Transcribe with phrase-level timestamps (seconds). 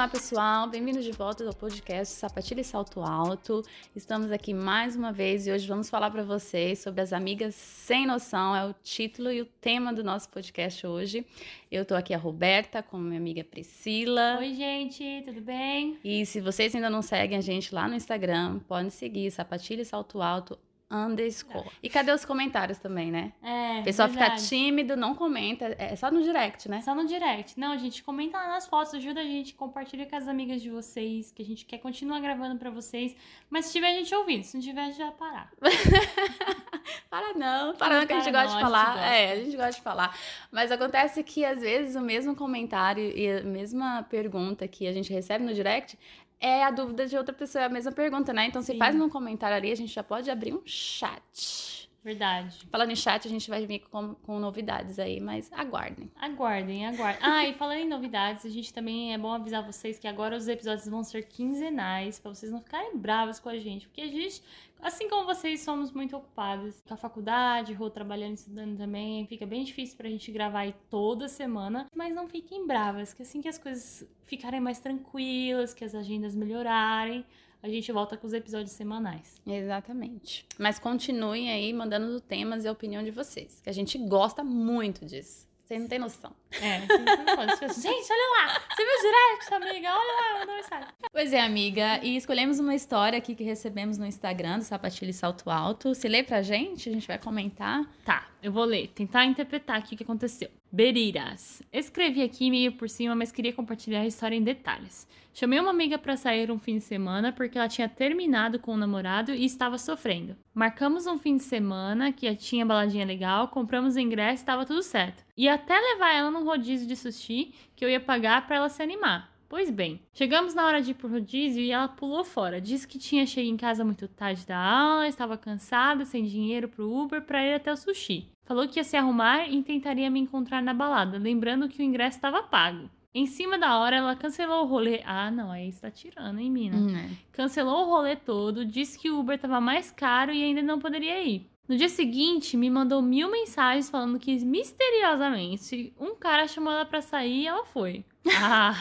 [0.00, 0.66] Olá, pessoal.
[0.66, 3.62] Bem-vindos de volta ao podcast Sapatilha e Salto Alto.
[3.94, 8.06] Estamos aqui mais uma vez e hoje vamos falar para vocês sobre as amigas sem
[8.06, 8.56] noção.
[8.56, 11.26] É o título e o tema do nosso podcast hoje.
[11.70, 14.38] Eu tô aqui a Roberta com minha amiga Priscila.
[14.38, 15.98] Oi, gente, tudo bem?
[16.02, 19.84] E se vocês ainda não seguem a gente lá no Instagram, podem seguir Sapatilha e
[19.84, 20.58] Salto Alto
[20.90, 21.70] underscore.
[21.82, 23.32] E cadê os comentários também, né?
[23.42, 23.80] É.
[23.80, 24.42] O pessoal verdade.
[24.42, 25.74] fica tímido, não comenta.
[25.78, 26.80] É só no direct, né?
[26.80, 27.58] Só no direct.
[27.58, 31.30] Não, gente, comenta lá nas fotos, ajuda a gente, compartilha com as amigas de vocês,
[31.30, 33.14] que a gente quer continuar gravando pra vocês.
[33.48, 35.50] Mas se tiver gente ouvindo, se não tiver, já parar.
[37.08, 38.84] Para não, para não que a gente Para gosta de falar.
[38.94, 39.00] gosta.
[39.00, 40.18] É, a gente gosta de falar.
[40.50, 45.12] Mas acontece que às vezes o mesmo comentário e a mesma pergunta que a gente
[45.12, 45.98] recebe no direct
[46.40, 48.46] é a dúvida de outra pessoa, é a mesma pergunta, né?
[48.46, 48.78] Então se Sim.
[48.78, 51.89] faz no comentário ali, a gente já pode abrir um chat.
[52.02, 52.66] Verdade.
[52.70, 56.10] Falando em chat, a gente vai vir com, com novidades aí, mas aguardem.
[56.16, 57.20] Aguardem, aguardem.
[57.22, 60.48] Ah, e falando em novidades, a gente também é bom avisar vocês que agora os
[60.48, 64.42] episódios vão ser quinzenais, pra vocês não ficarem bravos com a gente, porque a gente,
[64.80, 69.44] assim como vocês, somos muito ocupados com a faculdade, Rô trabalhando e estudando também, fica
[69.44, 73.48] bem difícil pra gente gravar aí toda semana, mas não fiquem bravas, que assim que
[73.48, 77.26] as coisas ficarem mais tranquilas, que as agendas melhorarem,
[77.62, 79.40] a gente volta com os episódios semanais.
[79.46, 80.46] Exatamente.
[80.58, 85.04] Mas continuem aí mandando temas e a opinião de vocês, que a gente gosta muito
[85.04, 85.48] disso.
[85.64, 86.32] Vocês não têm noção.
[86.60, 87.74] É, não pode.
[87.80, 88.60] Gente, olha lá!
[88.74, 89.88] Você viu o direct, amiga?
[89.94, 90.88] Olha lá, mandou mensagem.
[91.12, 92.00] Pois é, amiga.
[92.02, 95.94] E escolhemos uma história aqui que recebemos no Instagram do Sapatilha e Salto Alto.
[95.94, 97.84] Se lê pra gente, a gente vai comentar.
[98.04, 100.50] Tá, eu vou ler, tentar interpretar aqui o que aconteceu.
[100.72, 101.62] Beriras.
[101.72, 105.06] Escrevi aqui meio por cima, mas queria compartilhar a história em detalhes.
[105.32, 108.76] Chamei uma amiga pra sair um fim de semana porque ela tinha terminado com o
[108.76, 110.36] namorado e estava sofrendo.
[110.52, 114.82] Marcamos um fim de semana que tinha baladinha legal, compramos o ingresso e estava tudo
[114.82, 115.24] certo.
[115.36, 118.82] E até levar ela num rodízio de sushi que eu ia pagar pra ela se
[118.82, 119.30] animar.
[119.48, 122.60] Pois bem, chegamos na hora de ir pro rodízio e ela pulou fora.
[122.60, 126.90] Disse que tinha chegado em casa muito tarde da aula, estava cansada, sem dinheiro pro
[126.90, 128.28] Uber para ir até o sushi.
[128.44, 132.16] Falou que ia se arrumar e tentaria me encontrar na balada, lembrando que o ingresso
[132.16, 132.88] estava pago.
[133.12, 135.02] Em cima da hora, ela cancelou o rolê.
[135.04, 136.76] Ah, não, aí está tirando, hein, mina?
[136.76, 137.10] Hum, é.
[137.32, 141.20] Cancelou o rolê todo, disse que o Uber estava mais caro e ainda não poderia
[141.24, 141.50] ir.
[141.70, 147.00] No dia seguinte, me mandou mil mensagens falando que misteriosamente um cara chamou ela pra
[147.00, 148.04] sair e ela foi.
[148.26, 148.74] Ah,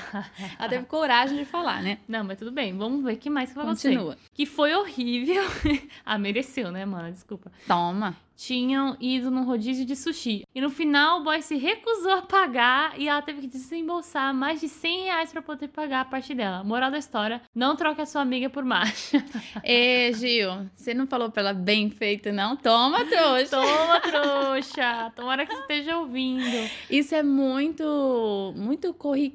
[0.60, 2.00] Ela teve coragem de falar, né?
[2.08, 3.90] não, mas tudo bem, vamos ver o que mais que vai acontecer.
[3.90, 4.18] Continua.
[4.34, 5.44] Que foi horrível.
[6.06, 7.12] ah, mereceu, né, mano?
[7.12, 7.52] Desculpa.
[7.68, 8.16] Toma.
[8.36, 10.46] Tinham ido num rodízio de sushi.
[10.56, 14.62] E no final, o boy se recusou a pagar e ela teve que desembolsar mais
[14.62, 16.64] de 100 reais pra poder pagar a parte dela.
[16.64, 19.18] Moral da história: não troque a sua amiga por macho.
[19.62, 22.56] Ê, Gil, você não falou pra ela bem feito, não?
[22.56, 23.58] Toma, trouxa.
[23.58, 25.12] Toma, trouxa!
[25.18, 26.70] Tomara que você esteja ouvindo.
[26.90, 29.29] Isso é muito, muito corriqueiro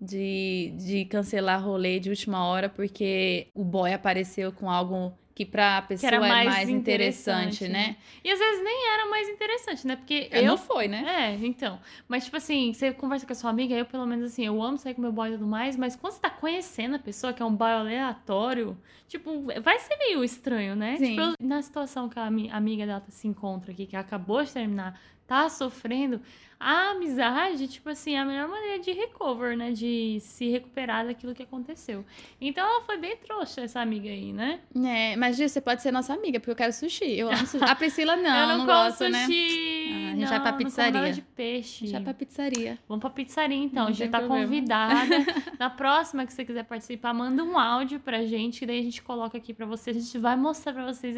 [0.00, 5.82] de, de cancelar rolê de última hora porque o boy apareceu com algo que pra
[5.82, 7.96] pessoa era é mais mais interessante, interessante, né?
[8.22, 9.96] E às vezes nem era mais interessante, né?
[9.96, 10.42] Porque Eu...
[10.42, 11.04] eu Não foi, né?
[11.40, 11.80] É, então.
[12.06, 14.78] Mas, tipo assim, você conversa com a sua amiga, eu, pelo menos, assim, eu amo
[14.78, 17.42] sair com meu boy e tudo mais, mas quando você tá conhecendo a pessoa, que
[17.42, 18.76] é um boy aleatório,
[19.08, 20.96] tipo, vai ser meio estranho, né?
[20.98, 21.10] Sim.
[21.16, 24.52] Tipo, eu- na situação que a ami- amiga dela se encontra aqui, que acabou de
[24.52, 26.20] terminar, tá sofrendo,
[26.64, 29.70] a amizade, tipo assim, é a melhor maneira de recover, né?
[29.72, 32.04] De se recuperar daquilo que aconteceu.
[32.40, 34.60] Então ela foi bem trouxa, essa amiga aí, né?
[34.74, 37.18] É, mas Gil, você pode ser nossa amiga, porque eu quero sushi.
[37.18, 37.62] Eu amo sushi.
[37.68, 39.26] A Priscila não, eu não, não, gosta, né?
[39.26, 39.90] sushi.
[39.92, 41.12] Ah, a gente não, vai pra pizzaria.
[41.12, 41.86] de peixe.
[41.86, 42.78] Já pra pizzaria.
[42.88, 44.44] Vamos pra pizzaria então, Não já tem tá problema.
[44.46, 45.10] convidada.
[45.58, 49.02] Na próxima que você quiser participar, manda um áudio pra gente, que daí a gente
[49.02, 49.96] coloca aqui pra vocês.
[49.96, 51.14] A gente vai mostrar pra vocês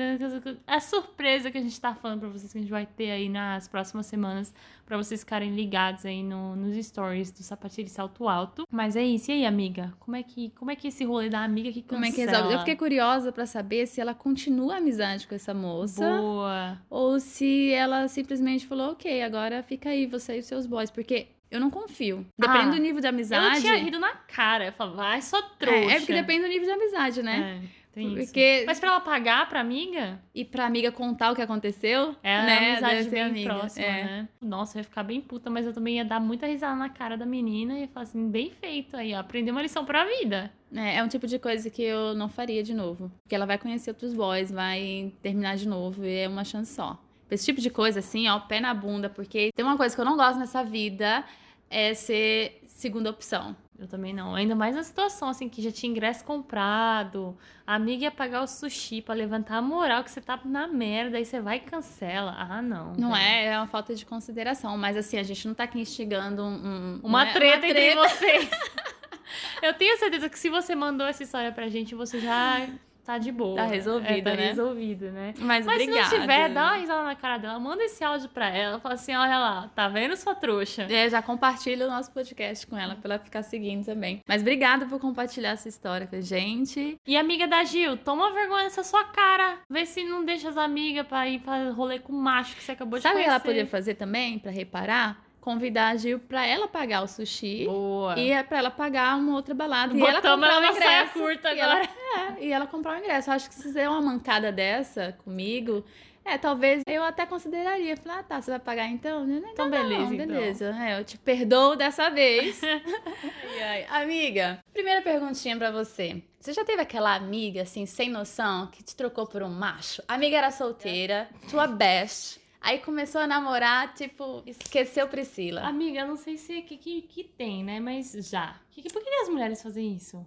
[0.66, 3.28] a surpresa que a gente tá falando pra vocês, que a gente vai ter aí
[3.28, 4.52] nas próximas semanas,
[4.84, 8.66] pra vocês ficarem ligados aí no- nos stories do Sapatilha e Salto Alto.
[8.70, 9.92] Mas é isso, e aí, amiga?
[10.00, 12.32] Como é que, como é que esse rolê da amiga que Como é que cancela?
[12.36, 12.54] resolve?
[12.54, 16.08] Eu fiquei curiosa pra saber se ela continua amizade com essa moça.
[16.18, 16.78] Boa.
[16.88, 20.90] Ou se ela simplesmente falou, ok, agora fica aí, você e os seus boys.
[20.90, 22.26] Porque eu não confio.
[22.38, 23.56] Depende Ah, do nível de amizade.
[23.56, 24.66] Eu tinha rido na cara.
[24.66, 25.78] Eu falava, vai, só trouxa.
[25.78, 27.60] é, é porque depende do nível de amizade, né?
[27.62, 28.26] É, tem isso.
[28.26, 28.62] Porque.
[28.66, 32.58] Mas pra ela pagar pra amiga, E pra amiga contar o que aconteceu, é né?
[32.58, 33.54] uma amizade bem amiga.
[33.54, 34.04] próxima, É.
[34.04, 34.28] né?
[34.40, 37.16] Nossa, eu ia ficar bem puta, mas eu também ia dar muita risada na cara
[37.16, 39.18] da menina e ia falar assim, bem feito aí, ó.
[39.18, 40.52] Aprendeu uma lição pra vida.
[40.74, 43.10] É, é um tipo de coisa que eu não faria de novo.
[43.22, 47.00] Porque ela vai conhecer outros boys, vai terminar de novo e é uma chance só.
[47.30, 50.04] Esse tipo de coisa, assim, ó, pé na bunda, porque tem uma coisa que eu
[50.04, 51.24] não gosto nessa vida
[51.68, 53.56] é ser segunda opção.
[53.78, 54.34] Eu também não.
[54.34, 57.36] Ainda mais na situação, assim, que já tinha ingresso comprado,
[57.66, 61.18] a amiga ia pagar o sushi pra levantar a moral que você tá na merda,
[61.18, 62.34] aí você vai e cancela.
[62.38, 62.94] Ah, não.
[62.94, 63.22] Não velho.
[63.22, 64.76] é, é uma falta de consideração.
[64.78, 68.50] Mas assim, a gente não tá aqui instigando um, um- Uma né, treta entre vocês.
[69.62, 72.66] Eu tenho certeza que se você mandou essa história pra gente, você já
[73.06, 73.56] tá de boa.
[73.56, 74.46] Tá resolvido, é, tá né?
[74.48, 75.34] resolvido, né?
[75.38, 76.08] Mas, Mas obrigada.
[76.08, 78.94] se não tiver, dá uma risada na cara dela, manda esse áudio pra ela, fala
[78.94, 80.86] assim, olha lá, tá vendo sua trouxa?
[80.90, 84.20] É, já compartilha o nosso podcast com ela pra ela ficar seguindo também.
[84.26, 86.98] Mas obrigada por compartilhar essa história com a gente.
[87.06, 89.58] E amiga da Gil, toma vergonha nessa sua cara.
[89.70, 92.72] Vê se não deixa as amigas pra ir pra rolê com o macho que você
[92.72, 93.30] acabou de Sabe o que conhecer.
[93.30, 95.25] ela podia fazer também, pra reparar?
[95.46, 97.66] Convidar a Gil pra ela pagar o sushi.
[97.66, 98.18] Boa.
[98.18, 99.96] E é pra ela pagar uma outra balada.
[99.96, 101.12] e ela comprar ela saia ingresso.
[101.12, 103.30] curta e ela- é, e ela comprar o ingresso.
[103.30, 105.84] Eu acho que se fizer uma mancada dessa comigo,
[106.24, 107.96] é, talvez eu até consideraria.
[107.96, 109.24] Falar, ah, tá, você vai pagar então?
[109.24, 110.26] Não, não, Então, não, beleza, então.
[110.26, 110.76] beleza.
[110.80, 112.60] É, eu te perdoo dessa vez.
[113.62, 114.02] Ai, ai.
[114.02, 116.22] Amiga, primeira perguntinha pra você.
[116.40, 120.02] Você já teve aquela amiga, assim, sem noção, que te trocou por um macho?
[120.08, 122.40] A amiga era solteira, tua best.
[122.66, 125.60] Aí começou a namorar, tipo, esqueceu Priscila.
[125.62, 127.78] Amiga, eu não sei se que, que, que tem, né?
[127.78, 128.56] Mas já.
[128.72, 130.24] Que, que- por que as mulheres fazem isso?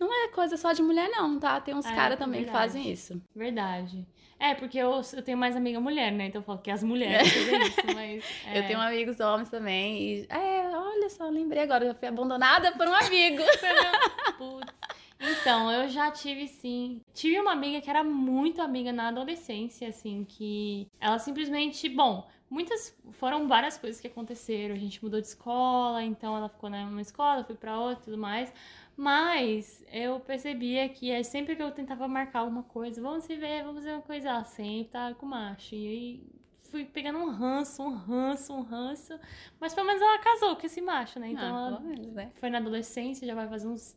[0.00, 1.60] Não é coisa só de mulher, não, tá?
[1.60, 2.72] Tem uns É, caras também que verdade.
[2.72, 3.22] fazem isso.
[3.34, 4.04] Verdade.
[4.38, 6.26] É, porque eu, eu tenho mais amiga mulher, né?
[6.26, 8.24] Então eu falo que as mulheres fazem isso, mas.
[8.52, 8.58] é.
[8.58, 10.02] Eu tenho amigos homens também.
[10.02, 13.42] E, é, olha só, lembrei agora, eu já fui abandonada por um amigo.
[14.38, 14.72] Putz.
[15.18, 17.00] Então, eu já tive sim.
[17.14, 21.88] Tive uma amiga que era muito amiga na adolescência, assim, que ela simplesmente.
[21.88, 22.96] Bom, muitas.
[23.12, 24.74] Foram várias coisas que aconteceram.
[24.74, 28.04] A gente mudou de escola, então ela ficou numa escola, eu fui pra outra e
[28.04, 28.52] tudo mais.
[28.96, 33.62] Mas eu percebia que é sempre que eu tentava marcar alguma coisa, vamos se ver,
[33.62, 35.74] vamos fazer uma coisa, ela sempre tava com macho.
[35.74, 36.36] E aí
[36.70, 39.18] fui pegando um ranço, um ranço, um ranço.
[39.60, 41.28] Mas pelo menos ela casou com esse macho, né?
[41.28, 42.30] Então ah, ela menos, né?
[42.36, 43.94] foi na adolescência, já vai fazer uns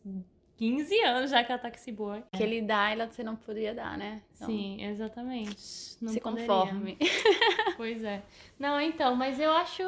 [0.59, 2.21] 15 anos já que ela tá com esse boy.
[2.33, 4.21] Que ele dá, ela você não podia dar, né?
[4.35, 5.95] Então, Sim, exatamente.
[6.01, 6.47] Não se poderia.
[6.47, 6.97] conforme.
[7.77, 8.21] Pois é.
[8.59, 9.83] Não, então, mas eu acho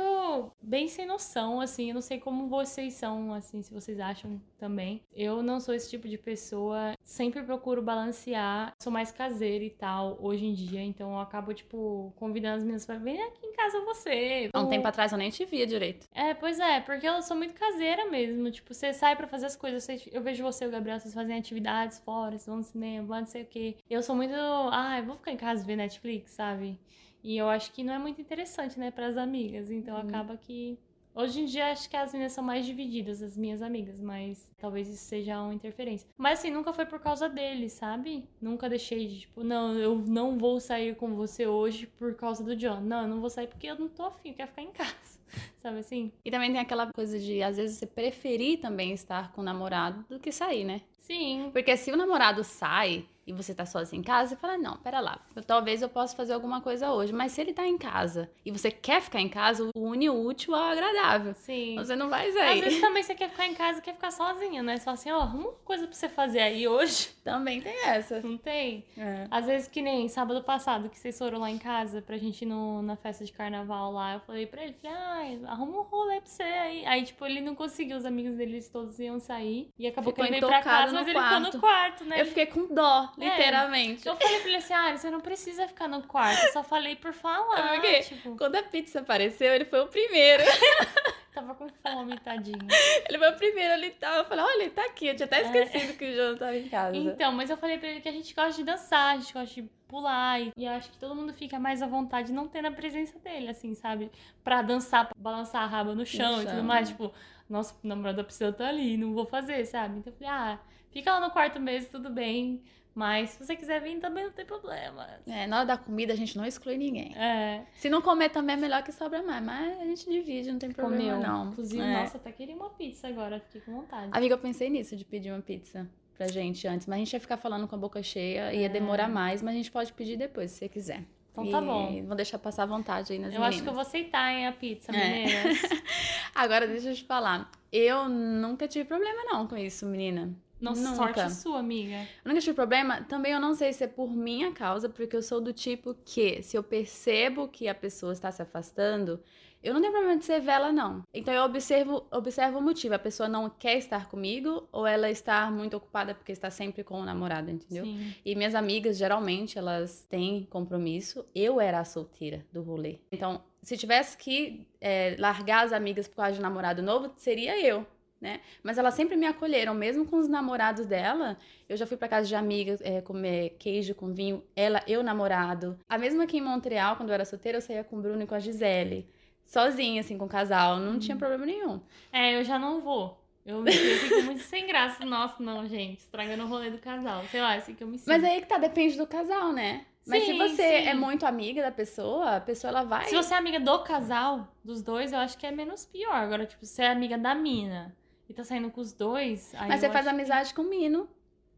[0.62, 1.90] bem sem noção, assim.
[1.90, 5.04] Eu não sei como vocês são, assim, se vocês acham também.
[5.14, 6.94] Eu não sou esse tipo de pessoa.
[7.04, 8.74] Sempre procuro balancear.
[8.82, 10.82] Sou mais caseira e tal, hoje em dia.
[10.82, 14.50] Então eu acabo, tipo, convidando as meninas pra vir aqui em casa você.
[14.54, 16.08] Há um tempo atrás eu nem te via direito.
[16.14, 18.50] É, pois é, porque eu sou muito caseira mesmo.
[18.52, 21.38] Tipo, você sai pra fazer as coisas, eu vejo você e o Gabriel, vocês fazem
[21.38, 23.76] atividades fora, vocês vão no cinema, vão não sei o quê.
[23.90, 26.80] Eu sou muito, ah, eu vou ficar em casa ver Netflix, sabe?
[27.24, 29.70] E eu acho que não é muito interessante, né, pras amigas.
[29.72, 30.02] Então Uhum.
[30.02, 30.78] acaba que.
[31.14, 34.88] Hoje em dia acho que as meninas são mais divididas, as minhas amigas, mas talvez
[34.88, 36.08] isso seja uma interferência.
[36.18, 38.30] Mas assim, nunca foi por causa dele, sabe?
[38.42, 42.56] Nunca deixei de, tipo, não, eu não vou sair com você hoje por causa do
[42.56, 42.80] John.
[42.80, 45.20] Não, eu não vou sair porque eu não tô afim, eu quero ficar em casa.
[45.62, 46.14] Sabe assim?
[46.24, 50.06] E também tem aquela coisa de, às vezes, você preferir também estar com o namorado
[50.08, 50.80] do que sair, né?
[51.02, 51.50] Sim.
[51.52, 55.00] Porque se o namorado sai e você tá sozinho em casa, você fala, não, pera
[55.00, 57.14] lá, eu- talvez eu possa fazer alguma coisa hoje.
[57.14, 60.26] Mas se ele tá em casa e você quer ficar em casa, o une o
[60.26, 61.34] útil ao agradável.
[61.36, 61.76] Sim.
[61.78, 62.62] Você não vai Às sair.
[62.62, 64.78] vezes também você quer ficar em casa e quer ficar sozinha, né?
[64.78, 67.10] Você fala assim, ó, arruma uma coisa pra você fazer aí hoje.
[67.24, 68.20] Também tem essa.
[68.22, 68.84] Não tem?
[68.98, 69.28] É.
[69.30, 72.46] Às vezes que nem sábado passado, que vocês foram lá em casa pra gente ir
[72.48, 76.30] no, na festa de carnaval lá, eu falei pra ele, ai, arruma um rolê pra
[76.30, 76.86] você aí.
[76.86, 79.70] Aí, tipo, ele não conseguiu, os amigos deles todos iam sair.
[79.78, 81.54] E acabou Ficou que ele veio pra casa, mas ele ficou quarto.
[81.56, 82.22] no quarto, né?
[82.22, 83.38] Eu fiquei com dó, É.
[83.38, 84.08] literalmente.
[84.08, 86.96] Eu falei pra ele assim, ah, você não precisa ficar no quarto, eu só falei
[86.96, 87.58] por falar.
[87.58, 88.00] Sabe por quê?
[88.02, 90.44] Tipo, Quando a pizza apareceu, ele foi o primeiro.
[91.34, 92.68] tava com fome, tadinho.
[93.08, 94.18] Ele foi o primeiro, ele tava.
[94.18, 95.08] Eu falei, olha, ele tá aqui.
[95.08, 96.96] Eu tinha até esquecido que o João tava em casa.
[96.96, 99.62] Então, mas eu falei pra ele que a gente gosta de dançar, a gente gosta
[99.62, 100.42] de pular.
[100.42, 103.50] E, e acho que todo mundo fica mais à vontade não tendo a presença dele,
[103.50, 104.12] assim, sabe?
[104.44, 106.90] Pra dançar, pra balançar a raba no chão e chão, tudo mais.
[106.90, 107.14] Tipo,
[107.50, 110.00] nossa, o namorado da Priscila tá ali, não vou fazer, sabe?
[110.00, 110.60] Então eu falei, ah,
[110.92, 112.62] fica lá no quarto mesmo, tudo bem.
[112.94, 115.08] Mas se você quiser vir também não tem problema.
[115.26, 117.16] É, na hora da comida a gente não exclui ninguém.
[117.18, 120.60] É, Se não comer também é melhor que sobra mais, mas a gente divide, não
[120.60, 121.20] tem problema comeu.
[121.28, 121.52] não.
[121.52, 121.94] Inclusive, É.
[122.02, 124.10] nossa, até queria uma pizza agora, fiquei com vontade.
[124.12, 127.20] Amiga, eu pensei nisso, de pedir uma pizza pra gente antes, mas a gente ia
[127.22, 128.70] ficar falando com a boca cheia, ia É.
[128.70, 131.04] demorar mais, mas a gente pode pedir depois, se você quiser.
[131.32, 132.06] Então tá E bom.
[132.08, 133.56] Vou deixar passar à vontade aí nas Eu meninas.
[133.56, 134.98] acho que eu vou aceitar, hein, a pizza, É.
[135.24, 135.58] meninas.
[136.36, 137.50] Agora, deixa eu te falar.
[137.72, 140.30] Eu nunca tive problema não com isso, menina.
[140.62, 140.96] Nossa, Nunca.
[140.96, 142.08] sorte sua, amiga.
[142.24, 143.02] Eu nunca tive problema.
[143.02, 146.42] Também eu não sei se é por minha causa, porque eu sou do tipo que,
[146.44, 149.20] se eu percebo que a pessoa está se afastando,
[149.64, 151.04] eu não tenho problema de ser vela, não.
[151.14, 152.96] Então eu observo, observo o motivo.
[152.96, 157.00] A pessoa não quer estar comigo ou ela está muito ocupada porque está sempre com
[157.00, 157.86] o namorado, entendeu?
[157.86, 158.16] Sim.
[158.26, 161.24] E minhas amigas, geralmente, elas têm compromisso.
[161.34, 163.00] Eu era a solteira do rolê.
[163.12, 167.86] Então, se tivesse que é, largar as amigas por causa de namorado novo, seria eu.
[168.22, 168.40] Né?
[168.62, 171.36] Mas elas sempre me acolheram, mesmo com os namorados dela.
[171.68, 175.80] Eu já fui pra casa de amigas é, comer queijo com vinho, ela, eu namorado.
[175.90, 178.28] A mesma aqui em Montreal, quando eu era solteira, eu saía com o Bruno e
[178.28, 179.10] com a Gisele.
[179.44, 180.78] Sozinha, assim, com o casal.
[180.78, 181.82] Não tinha problema nenhum.
[182.14, 183.20] É, eu já não vou.
[183.44, 185.04] Eu me fico muito sem graça.
[185.04, 186.02] Nossa, não, gente.
[186.02, 187.24] Estragando o rolê do casal.
[187.32, 188.08] Sei lá, assim que eu me sinto.
[188.08, 189.88] Mas aí que tá, depende do casal, né?
[190.06, 190.88] Mas se Sim, você sim.
[190.90, 193.06] é muito amiga da pessoa, a pessoa ela vai.
[193.06, 196.14] Se você é amiga do casal, dos dois, eu acho que é menos pior.
[196.14, 197.96] Agora, tipo, se é amiga da mina
[198.32, 199.54] e tá saindo com os dois.
[199.68, 201.08] Mas você faz acho que- amizade com o Mino.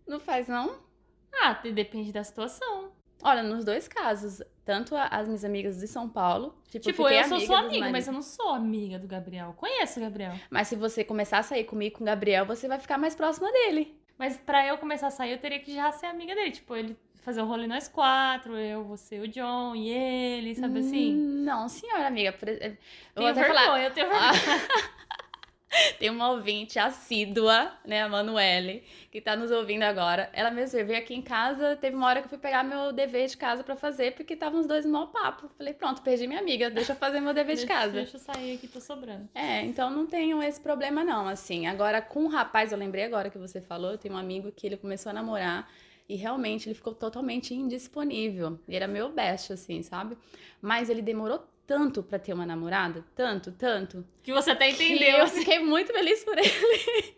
[0.07, 0.75] Não faz, não?
[1.33, 2.91] Ah, depende da situação.
[3.23, 7.23] Olha, nos dois casos, tanto a- as minhas amigas de São Paulo, tipo, tipo, eu
[7.25, 9.53] sou sua amiga, mas eu não sou amiga do Gabriel.
[9.55, 10.33] Conheço o Gabriel.
[10.49, 13.49] Mas se você começar a sair comigo com o Gabriel, você vai ficar mais próxima
[13.51, 13.97] dele.
[14.17, 16.51] Mas pra eu começar a sair, eu teria que já ser amiga dele.
[16.51, 21.15] Tipo, ele fazer um rolê nós quatro, eu, você, o John e ele, sabe assim?
[21.15, 22.29] Hum, Não, senhora amiga.
[22.41, 22.77] Eu
[23.15, 23.81] Tenho vergonha, falar.
[23.83, 24.67] eu tenho Ah, vergonha.
[25.99, 30.29] Tem uma ouvinte assídua, né, a Manuele, que tá nos ouvindo agora.
[30.33, 33.27] Ela mesma veio aqui em casa, teve uma hora que eu fui pegar meu dever
[33.27, 35.49] de casa pra fazer, porque estavam os dois no mau papo.
[35.57, 37.93] Falei, pronto, perdi minha amiga, deixa eu fazer meu dever de casa.
[37.93, 39.29] Deixa eu sair aqui, tô sobrando.
[39.33, 41.67] É, então não tenho esse problema não, assim.
[41.67, 44.67] Agora, com o rapaz, eu lembrei agora que você falou, eu tenho um amigo que
[44.67, 45.69] ele começou a namorar
[46.07, 48.59] e realmente ele ficou totalmente indisponível.
[48.67, 50.17] Ele era meu best, assim, sabe?
[50.61, 55.17] Mas ele demorou tanto pra ter uma namorada, tanto, tanto, Que você até que entendeu.
[55.19, 57.15] eu fiquei muito feliz por ele.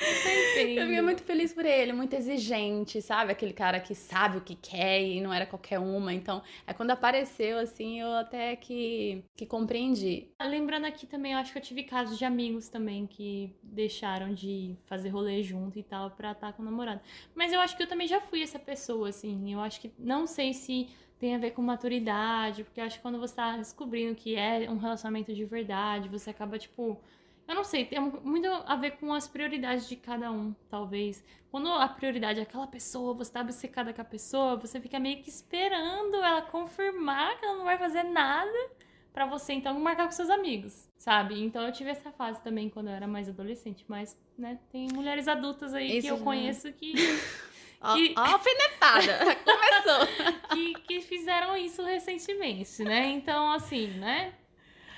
[0.00, 3.32] Eu fiquei muito feliz por ele, muito exigente, sabe?
[3.32, 6.12] Aquele cara que sabe o que quer e não era qualquer uma.
[6.12, 10.28] Então, é quando apareceu, assim, eu até que, que compreendi.
[10.40, 14.76] Lembrando aqui também, eu acho que eu tive casos de amigos também que deixaram de
[14.86, 17.00] fazer rolê junto e tal pra estar com o namorado.
[17.34, 19.52] Mas eu acho que eu também já fui essa pessoa, assim.
[19.52, 23.02] Eu acho que não sei se tem a ver com maturidade, porque eu acho que
[23.02, 27.00] quando você tá descobrindo que é um relacionamento de verdade, você acaba, tipo.
[27.48, 31.24] Eu não sei, tem muito a ver com as prioridades de cada um, talvez.
[31.50, 35.22] Quando a prioridade é aquela pessoa, você tá obcecada com a pessoa, você fica meio
[35.22, 38.70] que esperando ela confirmar que ela não vai fazer nada
[39.14, 41.42] pra você então marcar com seus amigos, sabe?
[41.42, 45.26] Então eu tive essa fase também quando eu era mais adolescente, mas, né, tem mulheres
[45.26, 46.92] adultas aí Isso que eu conheço que,
[47.80, 49.36] Ó, Que- ó alfinetada!
[49.44, 50.06] Começou!
[50.50, 53.06] que, que fizeram isso recentemente, né?
[53.08, 54.34] Então, assim, né?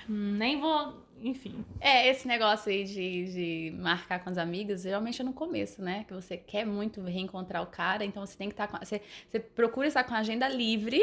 [0.09, 1.01] hum, Nem vou.
[1.21, 1.63] Enfim.
[1.79, 3.25] É, esse negócio aí de,
[3.71, 6.03] de marcar com as amigas, geralmente é no começo, né?
[6.07, 8.77] Que você quer muito reencontrar o cara, então você tem que estar com.
[8.77, 10.99] Você, você procura estar com a agenda livre,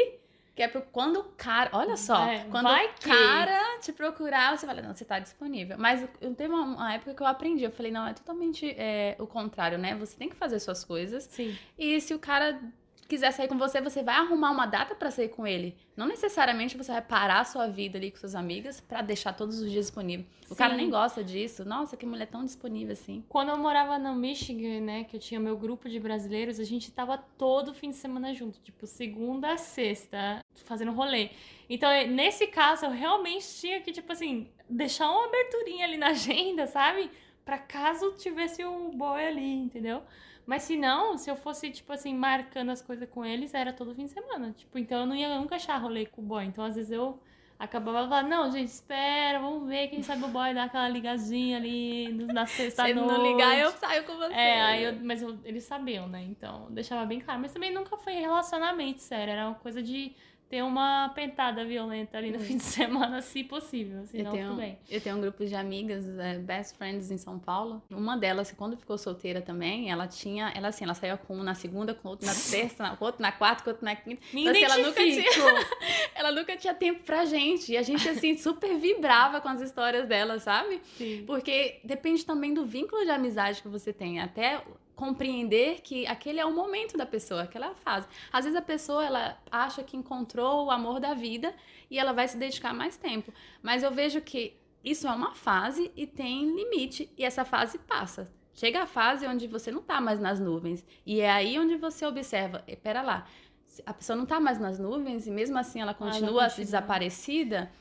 [0.55, 1.69] que é pro, quando o cara.
[1.73, 5.77] Olha só, É, quando o que- cara te procurar, você fala, não, você tá disponível.
[5.79, 9.15] Mas eu teve uma, uma época que eu aprendi, eu falei, não, é totalmente é,
[9.19, 9.95] o contrário, né?
[9.95, 11.23] Você tem que fazer suas coisas.
[11.31, 11.57] Sim.
[11.77, 12.59] E se o cara
[13.09, 15.75] quiser sair com você, você vai arrumar uma data pra sair com ele.
[15.97, 19.59] Não necessariamente você vai parar a sua vida ali com suas amigas pra deixar todos
[19.59, 20.27] os dias disponível.
[20.47, 20.77] O cara Sim.
[20.77, 21.65] nem gosta disso.
[21.65, 23.25] Nossa, que mulher tão disponível assim.
[23.27, 26.91] Quando eu morava no Michigan, né, que eu tinha meu grupo de brasileiros, a gente
[26.91, 31.31] tava todo fim de semana junto, tipo, segunda a sexta, fazendo rolê.
[31.67, 36.09] Então, eh, nesse caso, eu realmente tinha que, tipo assim, deixar uma aberturinha ali na
[36.09, 37.09] agenda, sabe?
[37.43, 40.03] Pra caso tivesse um boy ali, entendeu?
[40.49, 43.93] Mas se não, se eu fosse, tipo assim, marcando as coisas com eles, era todo
[43.93, 44.51] fim de semana.
[44.51, 46.43] Tipo, então eu não ia nunca achar rolê com o boy.
[46.43, 47.19] Então, às vezes, eu
[47.59, 52.11] acabava falando, não, gente, espera, vamos ver, quem sabe o boy dá aquela ligadinha ali
[52.33, 53.07] na sexta Se noite.
[53.13, 54.33] não ligar, eu saio com você.
[54.33, 56.23] É, aí eu, mas eu- eles sabiam, né?
[56.23, 57.39] Então, deixava bem claro.
[57.41, 59.31] Mas também nunca foi relacionamento sério.
[59.33, 60.15] Era uma coisa de
[60.49, 63.99] ter uma pentada violenta ali no fim de semana, se possível.
[63.99, 64.79] Eu Senão, tenho, tudo bem.
[64.89, 67.81] eu tenho um grupo de amigas, é, best friends em São Paulo.
[67.91, 71.53] Uma delas, quando ficou solteira também, ela tinha, ela assim, ela saía com um na
[71.53, 74.21] segunda, com outro na terça, na- com outro na quarta, com outro na quinta.
[74.33, 75.45] Me Então, assim, ela nunca identifico.
[76.15, 77.71] Ela nunca tinha tempo pra gente.
[77.71, 80.81] E a gente, assim, super vibrava com as histórias dela, sabe?
[80.97, 81.23] Sim.
[81.25, 84.19] Porque depende também do vínculo de amizade que você tem.
[84.19, 84.61] Até
[84.99, 88.05] compreender que aquele é o momento da pessoa, aquela é fase.
[88.33, 91.55] Às vezes a pessoa, ela acha que encontrou o amor da vida
[91.89, 93.33] e ela vai se dedicar mais tempo.
[93.63, 97.09] Mas eu vejo que isso é uma fase e tem limite.
[97.17, 98.29] E essa fase passa.
[98.53, 100.85] Chega a fase onde você não tá mais nas nuvens.
[101.05, 103.25] E é aí onde você observa, "Eh, pera lá,
[103.85, 106.65] a pessoa não tá mais nas nuvens e mesmo assim ela continua continua.
[106.65, 107.71] desaparecida,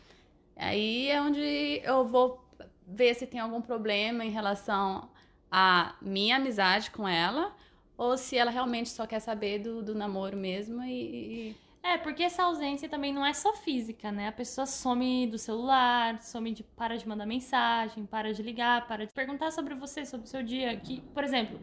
[0.54, 2.46] aí é onde eu vou
[2.86, 5.10] ver se tem algum problema em relação
[5.50, 7.52] à minha amizade com ela
[7.96, 12.22] ou se ela realmente só quer saber do, do namoro mesmo e, e- É, porque
[12.22, 14.28] essa ausência também não é só física, né?
[14.28, 19.06] A pessoa some do celular, some de para de mandar mensagem, para de ligar, para
[19.06, 20.76] de perguntar sobre você, sobre o seu dia.
[20.76, 21.58] Que, por exemplo,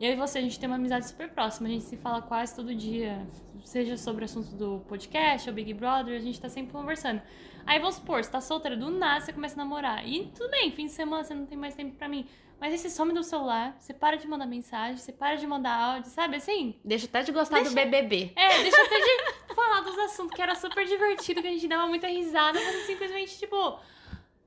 [0.00, 2.54] eu e você, a gente tem uma amizade super próxima, a gente se fala quase
[2.54, 3.26] todo dia,
[3.64, 7.20] seja sobre assuntos do podcast ou Big Brother, a gente tá sempre conversando.
[7.66, 10.06] Aí vamos supor, você tá solteira do nada, você começa a namorar.
[10.06, 12.26] E tudo bem, fim de semana você não tem mais tempo pra mim.
[12.60, 15.78] Mas aí você some do celular, você para de mandar mensagem, você para de mandar
[15.78, 16.78] áudio, sabe assim?
[16.84, 18.32] deixa até de gostar do BBB.
[18.34, 21.86] É, deixa até de falar dos assuntos que era super divertido, que a gente dava
[21.86, 23.78] muita risada, mas simplesmente, tipo.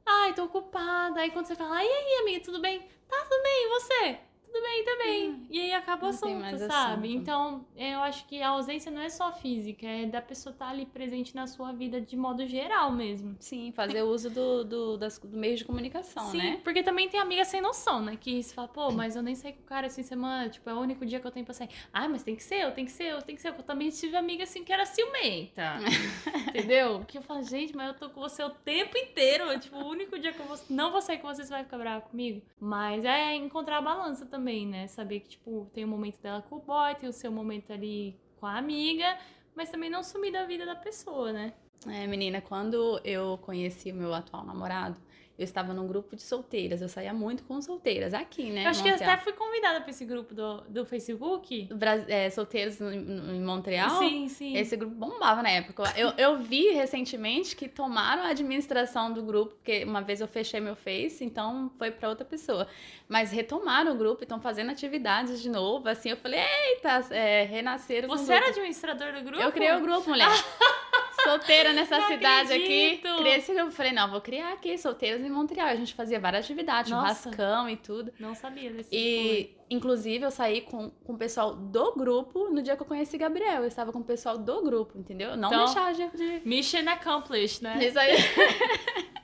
[0.05, 1.19] Ai, tô ocupada.
[1.19, 2.79] Aí quando você fala, e aí, amiga, tudo bem?
[3.07, 4.19] Tá, tudo bem, e você?
[4.51, 5.29] Tudo bem também.
[5.29, 6.67] Hum, e aí acaba o assunto, sabe?
[6.67, 7.05] Assunto.
[7.05, 10.71] Então, eu acho que a ausência não é só física, é da pessoa estar tá
[10.71, 13.35] ali presente na sua vida de modo geral mesmo.
[13.39, 16.61] Sim, fazer uso do, do, das, do meio de comunicação, Sim, né?
[16.63, 18.17] porque também tem amiga sem noção, né?
[18.19, 20.73] Que você fala, pô, mas eu nem saí com o cara essa semana, tipo, é
[20.73, 21.69] o único dia que eu tenho pra sair.
[21.93, 23.53] Ah, mas tem que ser eu, tem que ser eu, tem que ser eu.
[23.59, 25.77] Eu também tive amiga assim que era ciumenta.
[26.49, 27.03] entendeu?
[27.07, 29.59] Que eu falo, gente, mas eu tô com você o tempo inteiro.
[29.59, 31.77] Tipo, o único dia que eu vou, não vou sair com você, você vai ficar
[31.77, 32.41] brava comigo.
[32.59, 34.87] Mas é encontrar a balança também também, né?
[34.87, 38.17] Saber que, tipo, tem o momento dela com o boy, tem o seu momento ali
[38.39, 39.17] com a amiga,
[39.53, 41.53] mas também não sumir da vida da pessoa, né?
[41.85, 44.99] É, menina, quando eu conheci o meu atual namorado,
[45.39, 48.65] eu estava num grupo de solteiras, eu saía muito com solteiras aqui, né?
[48.65, 51.69] Eu acho que eu até fui convidada para esse grupo do, do Facebook.
[52.09, 53.97] É, solteiros no, no, em Montreal?
[53.99, 54.57] Sim, sim.
[54.57, 55.83] Esse grupo bombava na época.
[55.95, 60.59] Eu, eu vi recentemente que tomaram a administração do grupo, porque uma vez eu fechei
[60.59, 62.67] meu Face, então foi para outra pessoa.
[63.07, 66.09] Mas retomaram o grupo e estão fazendo atividades de novo, assim.
[66.09, 68.09] Eu falei, eita, é, renasceram.
[68.09, 69.41] Você era administrador do grupo?
[69.41, 70.27] Eu criei o grupo, mulher.
[71.29, 73.07] solteira nessa não cidade acredito.
[73.07, 73.27] aqui.
[73.29, 73.71] Esse grupo.
[73.71, 75.67] Falei, não, vou criar aqui, solteiras em Montreal.
[75.67, 77.23] A gente fazia várias atividades, Nossa.
[77.23, 78.13] churrascão e tudo.
[78.19, 82.75] Não sabia desse E, inclusive, eu saí com, com o pessoal do grupo no dia
[82.75, 83.61] que eu conheci Gabriel.
[83.61, 85.35] Eu estava com o pessoal do grupo, entendeu?
[85.35, 86.41] Não então, deixar de, de...
[86.47, 87.85] Mission accomplished, né?
[87.85, 88.17] Isso aí.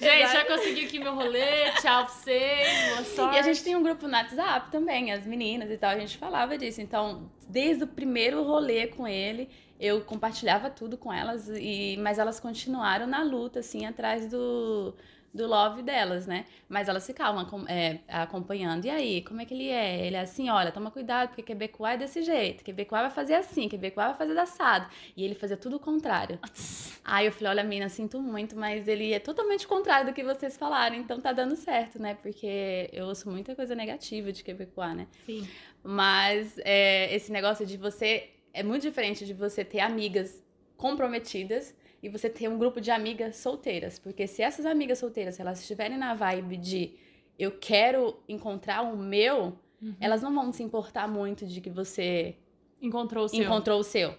[0.00, 3.36] Gente, já consegui aqui meu rolê, tchau pra vocês, boa sorte.
[3.36, 6.18] E a gente tem um grupo no WhatsApp também, as meninas e tal, a gente
[6.18, 6.82] falava disso.
[6.82, 12.40] Então, desde o primeiro rolê com ele, eu compartilhava tudo com elas, e mas elas
[12.40, 14.94] continuaram na luta, assim, atrás do,
[15.36, 16.46] do love delas, né?
[16.68, 18.86] Mas elas ficavam é, acompanhando.
[18.86, 20.06] E aí, como é que ele é?
[20.06, 22.64] Ele é assim, olha, toma cuidado, porque Quebecois é desse jeito.
[22.64, 24.88] Quebecois vai fazer assim, Quebecois vai fazer assado.
[25.16, 26.38] E ele fazia tudo o contrário.
[27.04, 30.56] aí eu falei, olha, mina, sinto muito, mas ele é totalmente contrário do que vocês
[30.56, 30.96] falaram.
[30.96, 32.14] Então tá dando certo, né?
[32.14, 35.06] Porque eu ouço muita coisa negativa de Quebecois, né?
[35.26, 35.46] Sim.
[35.84, 40.42] Mas é, esse negócio de você é muito diferente de você ter amigas
[40.78, 43.98] comprometidas e você ter um grupo de amigas solteiras.
[43.98, 46.94] Porque se essas amigas solteiras, elas estiverem na vibe de
[47.38, 49.94] eu quero encontrar o meu, uhum.
[50.00, 52.34] elas não vão se importar muito de que você
[52.80, 53.44] encontrou o seu.
[53.44, 54.14] Encontrou o seu.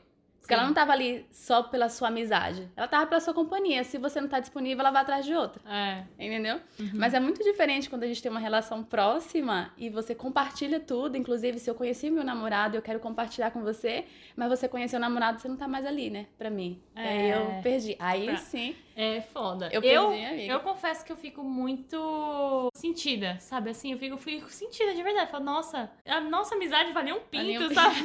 [0.48, 2.70] Porque ela não tava ali só pela sua amizade.
[2.74, 3.84] Ela tava pela sua companhia.
[3.84, 5.62] Se você não tá disponível, ela vai atrás de outra.
[5.70, 6.06] É.
[6.18, 6.62] Entendeu?
[6.80, 6.92] Uhum.
[6.94, 11.18] Mas é muito diferente quando a gente tem uma relação próxima e você compartilha tudo.
[11.18, 14.06] Inclusive, se eu conheci meu namorado, eu quero compartilhar com você,
[14.38, 16.28] mas você conheceu o namorado, você não tá mais ali, né?
[16.38, 16.82] Pra mim.
[16.96, 17.10] É.
[17.10, 17.98] Aí eu perdi.
[18.00, 18.38] Aí pra...
[18.38, 18.74] sim.
[19.00, 19.70] É foda.
[19.72, 23.70] Eu, eu, eu confesso que eu fico muito sentida, sabe?
[23.70, 25.28] Assim, eu fico, eu fico sentida de verdade.
[25.28, 28.00] Eu falo, nossa, a nossa amizade valeu um pinto, valeu um sabe?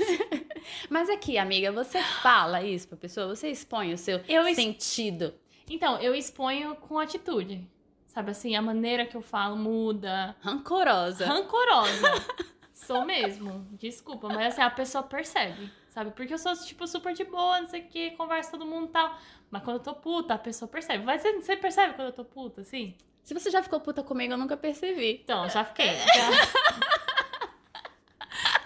[0.90, 1.98] Mas aqui, amiga, você
[2.32, 3.28] fala isso pra pessoa?
[3.28, 5.34] Você expõe o seu eu sentido?
[5.68, 7.68] Então, eu exponho com atitude.
[8.06, 10.34] Sabe assim, a maneira que eu falo muda.
[10.40, 11.26] Rancorosa.
[11.26, 12.08] Rancorosa.
[12.72, 13.66] Sou mesmo.
[13.72, 16.10] Desculpa, mas assim, a pessoa percebe sabe?
[16.12, 18.92] Porque eu sou, tipo, super de boa, não sei o que, conversa todo mundo e
[18.92, 19.14] tal.
[19.50, 21.04] Mas quando eu tô puta, a pessoa percebe.
[21.04, 22.94] Mas você, você percebe quando eu tô puta, assim?
[23.22, 25.20] Se você já ficou puta comigo, eu nunca percebi.
[25.22, 25.94] Então, já fiquei.
[25.94, 26.30] Já...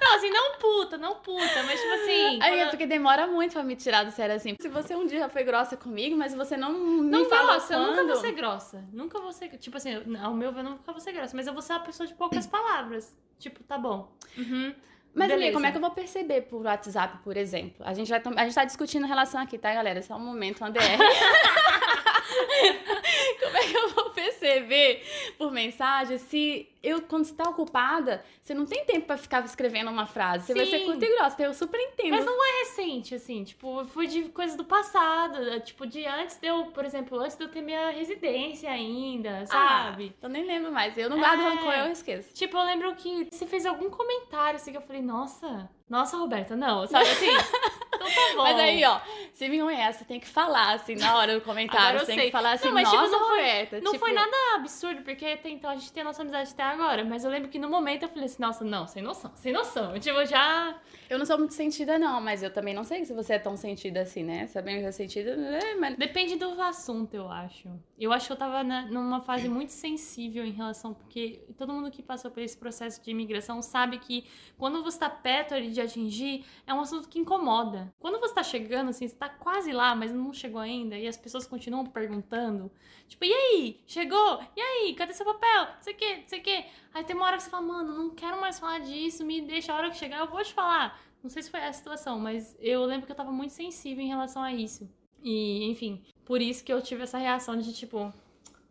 [0.06, 2.38] Não, assim, não puta, não puta, mas tipo assim.
[2.40, 4.54] Aí é porque demora muito pra me tirar do sério assim.
[4.60, 7.74] Se você um dia já foi grossa comigo, mas você não me não fala grossa,
[7.74, 7.82] quando...
[7.82, 8.84] eu nunca vou ser grossa.
[8.92, 9.48] Nunca vou ser.
[9.58, 11.36] Tipo assim, ao meu ver, eu nunca vou ser grossa.
[11.36, 13.16] Mas eu vou ser uma pessoa de poucas palavras.
[13.38, 14.12] Tipo, tá bom.
[14.38, 14.74] Uhum.
[15.14, 15.34] Mas, Beleza.
[15.34, 17.84] amiga, como é que eu vou perceber por WhatsApp, por exemplo?
[17.86, 20.02] A gente, vai a gente tá discutindo relação aqui, tá, galera?
[20.02, 20.80] Só um momento, uma DR.
[23.40, 25.02] como é que eu vou perceber
[25.38, 29.90] por mensagem se eu, quando você tá ocupada, você não tem tempo para ficar escrevendo
[29.90, 30.46] uma frase.
[30.46, 30.58] Você Sim.
[30.58, 32.10] vai ser curta e grossa, eu super entendo.
[32.10, 36.46] Mas não é recente, assim, tipo, foi de coisas do passado, tipo, de antes de
[36.46, 40.14] eu, por exemplo, antes de eu ter minha residência ainda, ah, sabe?
[40.22, 41.48] Ah, eu nem lembro mais, eu não guardo é...
[41.48, 42.32] rancor, eu esqueço.
[42.34, 46.56] Tipo, eu lembro que você fez algum comentário, assim, que eu falei, nossa, nossa, Roberta,
[46.56, 47.26] não, sabe assim?
[47.96, 48.42] Então tá bom.
[48.42, 49.00] Mas aí, ó,
[49.32, 52.00] se vir essa, tem que falar, assim, na hora do comentário.
[52.00, 53.70] Você tem que falar assim, não, mas, tipo, nossa, tipo, não Roberta.
[53.70, 54.04] Foi, não tipo...
[54.04, 57.04] foi nada absurdo, porque até então a gente tem a nossa amizade até agora.
[57.04, 59.94] Mas eu lembro que no momento eu falei assim, nossa, não, sem noção, sem noção.
[59.94, 60.78] Eu, tipo, já...
[61.08, 63.56] Eu não sou muito sentida, não, mas eu também não sei se você é tão
[63.56, 64.46] sentida assim, né?
[64.48, 65.96] Sabendo que é sentida, é, mas...
[65.96, 67.68] Depende do assunto, eu acho.
[67.98, 71.90] Eu acho que eu tava na, numa fase muito sensível em relação, porque todo mundo
[71.90, 74.26] que passou por esse processo de imigração sabe que
[74.58, 77.94] quando você tá perto ali de atingir, é um assunto que incomoda.
[78.00, 81.16] Quando você tá chegando, assim, você tá quase lá, mas não chegou ainda, e as
[81.16, 82.70] pessoas continuam perguntando,
[83.06, 83.80] tipo, e aí?
[83.86, 84.42] Chegou?
[84.56, 84.94] E aí?
[84.94, 85.68] Cadê seu papel?
[85.80, 86.64] Sei que, sei que.
[86.92, 89.72] Aí tem uma hora que você fala, mano, não quero mais falar disso, me deixa
[89.72, 91.00] a hora que chegar, eu vou te falar.
[91.22, 94.08] Não sei se foi essa situação, mas eu lembro que eu tava muito sensível em
[94.08, 94.88] relação a isso.
[95.22, 98.12] E, enfim, por isso que eu tive essa reação de tipo,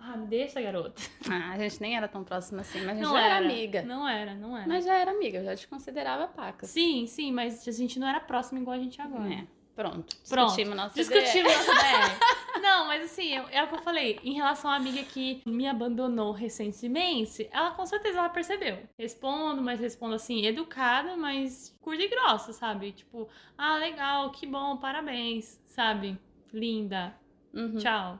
[0.07, 1.01] Ah, me deixa, garota.
[1.29, 3.45] Ah, a gente nem era tão próxima assim, mas a gente Não já era, era
[3.45, 3.81] amiga.
[3.81, 4.67] Não era, não era.
[4.67, 6.65] Mas já era amiga, eu já te considerava paca.
[6.67, 9.33] Sim, sim, mas a gente não era próximo igual a gente agora.
[9.33, 10.15] É, pronto.
[10.29, 10.47] Pronto.
[10.49, 12.35] Discutimos nossa Discutimos nossa ideia.
[12.61, 14.19] Não, mas assim, eu- é o que eu falei.
[14.23, 18.87] Em relação à amiga que me abandonou recentemente, ela com certeza ela percebeu.
[18.97, 22.91] Respondo, mas respondo assim, educada, mas curta e grossa, sabe?
[22.91, 26.17] Tipo, ah, legal, que bom, parabéns, sabe?
[26.53, 27.15] Linda,
[27.53, 27.77] Uhum.
[27.77, 28.19] tchau.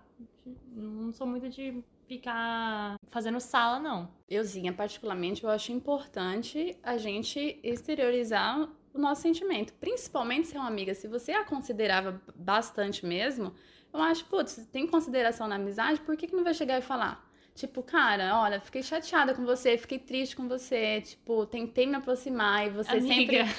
[0.71, 4.10] Não sou muito de ficar fazendo sala, não.
[4.30, 9.73] Euzinha, particularmente, eu acho importante a gente exteriorizar o nosso sentimento.
[9.73, 13.54] Principalmente se é uma amiga, se você a considerava bastante mesmo,
[13.93, 17.25] eu acho, putz, tem consideração na amizade, por que, que não vai chegar e falar?
[17.56, 22.67] Tipo, cara, olha, fiquei chateada com você, fiquei triste com você, tipo, tentei me aproximar
[22.67, 23.39] e você sempre.
[23.39, 23.56] Amiga,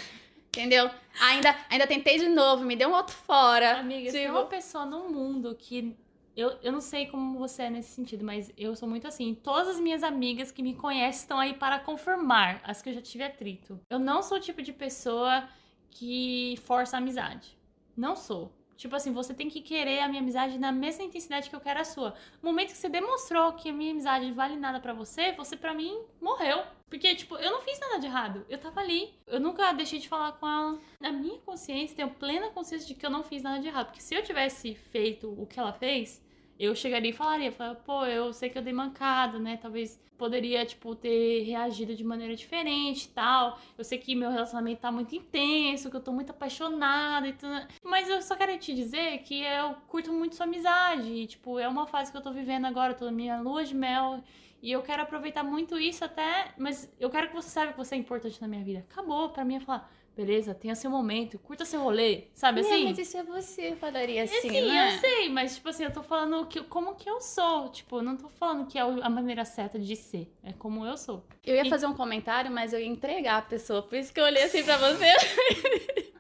[0.56, 0.90] Entendeu?
[1.20, 3.78] Ainda, ainda tentei de novo, me deu um outro fora.
[3.78, 5.94] amiga, se tipo, tem uma pessoa no mundo que.
[6.36, 9.34] Eu, eu não sei como você é nesse sentido, mas eu sou muito assim.
[9.34, 13.00] Todas as minhas amigas que me conhecem estão aí para confirmar as que eu já
[13.00, 13.80] tive atrito.
[13.88, 15.48] Eu não sou o tipo de pessoa
[15.90, 17.56] que força a amizade.
[17.96, 18.52] Não sou.
[18.76, 21.80] Tipo assim, você tem que querer a minha amizade na mesma intensidade que eu quero
[21.80, 22.14] a sua.
[22.42, 25.72] No momento que você demonstrou que a minha amizade vale nada pra você, você pra
[25.72, 26.62] mim morreu.
[26.90, 28.44] Porque, tipo, eu não fiz nada de errado.
[28.48, 29.14] Eu tava ali.
[29.26, 30.78] Eu nunca deixei de falar com ela.
[31.00, 33.86] Na minha consciência, tenho plena consciência de que eu não fiz nada de errado.
[33.86, 36.22] Porque se eu tivesse feito o que ela fez,
[36.58, 39.58] eu chegaria e falaria, falaria, pô, eu sei que eu dei mancada, né?
[39.60, 43.58] Talvez poderia, tipo, ter reagido de maneira diferente tal.
[43.76, 47.54] Eu sei que meu relacionamento tá muito intenso, que eu tô muito apaixonada e tudo.
[47.84, 51.08] Mas eu só quero te dizer que eu curto muito sua amizade.
[51.08, 53.64] E, tipo, é uma fase que eu tô vivendo agora, eu tô na minha lua
[53.64, 54.22] de mel.
[54.62, 56.54] E eu quero aproveitar muito isso até.
[56.56, 58.86] Mas eu quero que você saiba que você é importante na minha vida.
[58.90, 62.84] Acabou, pra mim é falar, beleza, tenha seu momento, curta seu rolê, sabe "É, assim?
[62.84, 64.94] mas isso é você, falaria É, assim, sim, né?
[64.96, 67.68] eu sei, mas tipo assim, eu tô falando que, como que eu sou.
[67.68, 70.32] Tipo, não tô falando que é a maneira certa de ser.
[70.42, 71.22] É como eu sou.
[71.44, 74.18] Eu ia E- fazer um comentário, mas eu ia entregar a pessoa, por isso que
[74.18, 75.04] eu olhei assim pra você.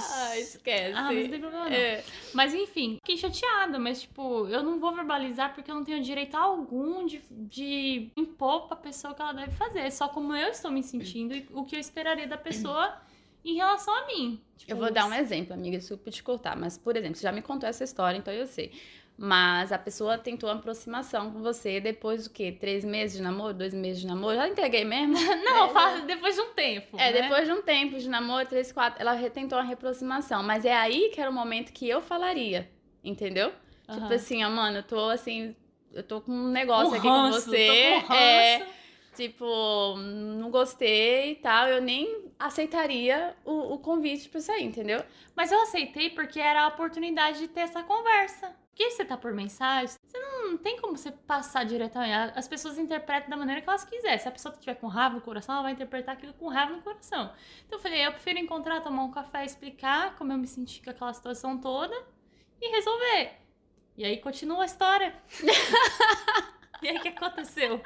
[0.00, 0.96] Ah, esquece.
[0.96, 1.72] Ah, mas não tem problema não.
[1.74, 2.04] É.
[2.32, 6.36] Mas enfim, fiquei chateada, mas tipo, eu não vou verbalizar porque eu não tenho direito
[6.36, 9.80] algum de, de impor pra pessoa o que ela deve fazer.
[9.80, 12.96] É só como eu estou me sentindo e o que eu esperaria da pessoa
[13.44, 14.40] em relação a mim.
[14.56, 17.32] Tipo, Eu vou dar um exemplo, amiga, desculpa te cortar, mas, por exemplo, você já
[17.32, 18.72] me contou essa história, então eu sei.
[19.16, 22.50] Mas a pessoa tentou uma aproximação com você depois do quê?
[22.50, 23.54] Três meses de namoro?
[23.54, 24.34] Dois meses de namoro?
[24.36, 25.14] Já entreguei mesmo?
[25.44, 26.98] Não, É, faz depois de um tempo.
[26.98, 27.22] É, né?
[27.22, 30.42] depois de um tempo de namoro, três, quatro, ela retentou uma reaproximação.
[30.42, 32.68] Mas é aí que era o momento que eu falaria,
[33.04, 33.52] entendeu?
[33.92, 35.54] Tipo assim, ó, mano, eu tô assim,
[35.92, 38.00] eu tô com um negócio Um aqui ranço, com você.
[38.00, 38.70] tô com é, ranço.
[39.14, 39.96] tipo,
[40.38, 41.68] não gostei e tal.
[41.68, 45.04] Eu nem aceitaria o, o convite pra sair, entendeu?
[45.36, 48.56] Mas eu aceitei porque era a oportunidade de ter essa conversa.
[48.72, 52.32] Porque você tá por mensagem, você não, não tem como você passar diretamente.
[52.34, 54.18] As pessoas interpretam da maneira que elas quiserem.
[54.18, 56.80] Se a pessoa estiver com raiva no coração, ela vai interpretar aquilo com raiva no
[56.80, 57.30] coração.
[57.66, 60.88] Então eu falei, eu prefiro encontrar, tomar um café, explicar como eu me senti com
[60.88, 61.94] aquela situação toda
[62.60, 63.32] e resolver.
[63.94, 65.14] E aí continua a história.
[66.80, 67.78] e aí o que aconteceu?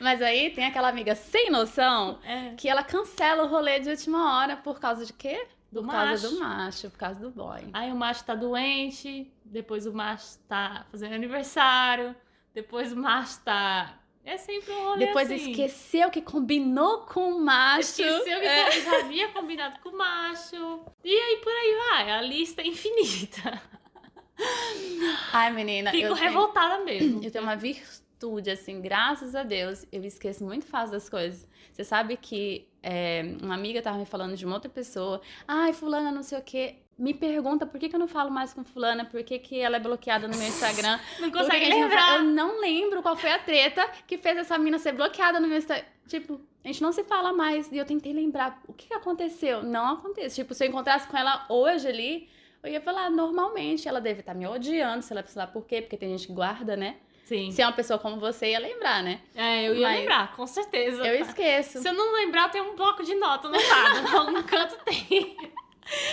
[0.00, 4.36] Mas aí tem aquela amiga sem noção É, que ela cancela o rolê de última
[4.36, 5.48] hora por causa de quê?
[5.72, 6.06] Do Por macho.
[6.08, 7.68] causa do macho, por causa do boy.
[7.72, 12.14] Aí o macho tá doente, depois o macho tá fazendo aniversário,
[12.52, 13.96] depois o macho tá.
[14.24, 15.50] É sempre um rolê Depois assim.
[15.50, 17.80] esqueceu que combinou com o macho.
[18.02, 18.80] Esqueceu que É.
[18.82, 20.84] já havia combinado com o macho.
[21.02, 23.62] E aí por aí vai, a lista é infinita.
[25.32, 27.22] Ai, menina, Fico eu tenho, revoltada mesmo.
[27.22, 27.99] eu tenho uma virtude,
[28.52, 31.46] assim, graças a Deus, eu esqueço muito fácil das coisas.
[31.72, 35.20] Você sabe que é, uma amiga tava me falando de uma outra pessoa.
[35.46, 36.76] Ai, fulana, não sei o quê.
[36.98, 39.76] Me pergunta por que, que eu não falo mais com fulana, por que, que ela
[39.76, 41.00] é bloqueada no meu Instagram.
[41.18, 42.18] Não consegue gente não lembrar.
[42.18, 45.56] Eu não lembro qual foi a treta que fez essa mina ser bloqueada no meu
[45.56, 45.86] Instagram.
[46.06, 47.72] Tipo, a gente não se fala mais.
[47.72, 49.62] E eu tentei lembrar o que, que aconteceu.
[49.62, 50.36] Não acontece.
[50.36, 52.28] Tipo, se eu encontrasse com ela hoje ali,
[52.62, 53.88] eu ia falar normalmente.
[53.88, 55.80] Ela deve estar me odiando, se ela precisar por quê?
[55.80, 56.96] Porque tem gente que guarda, né?
[57.30, 57.52] Sim.
[57.52, 59.20] Se é uma pessoa como você, ia lembrar, né?
[59.36, 61.06] É, eu ia Mas- lembrar, com certeza.
[61.06, 61.80] Eu esqueço.
[61.80, 63.98] Se eu não lembrar, tem um bloco de nota anotado.
[64.08, 65.36] Em algum canto tem.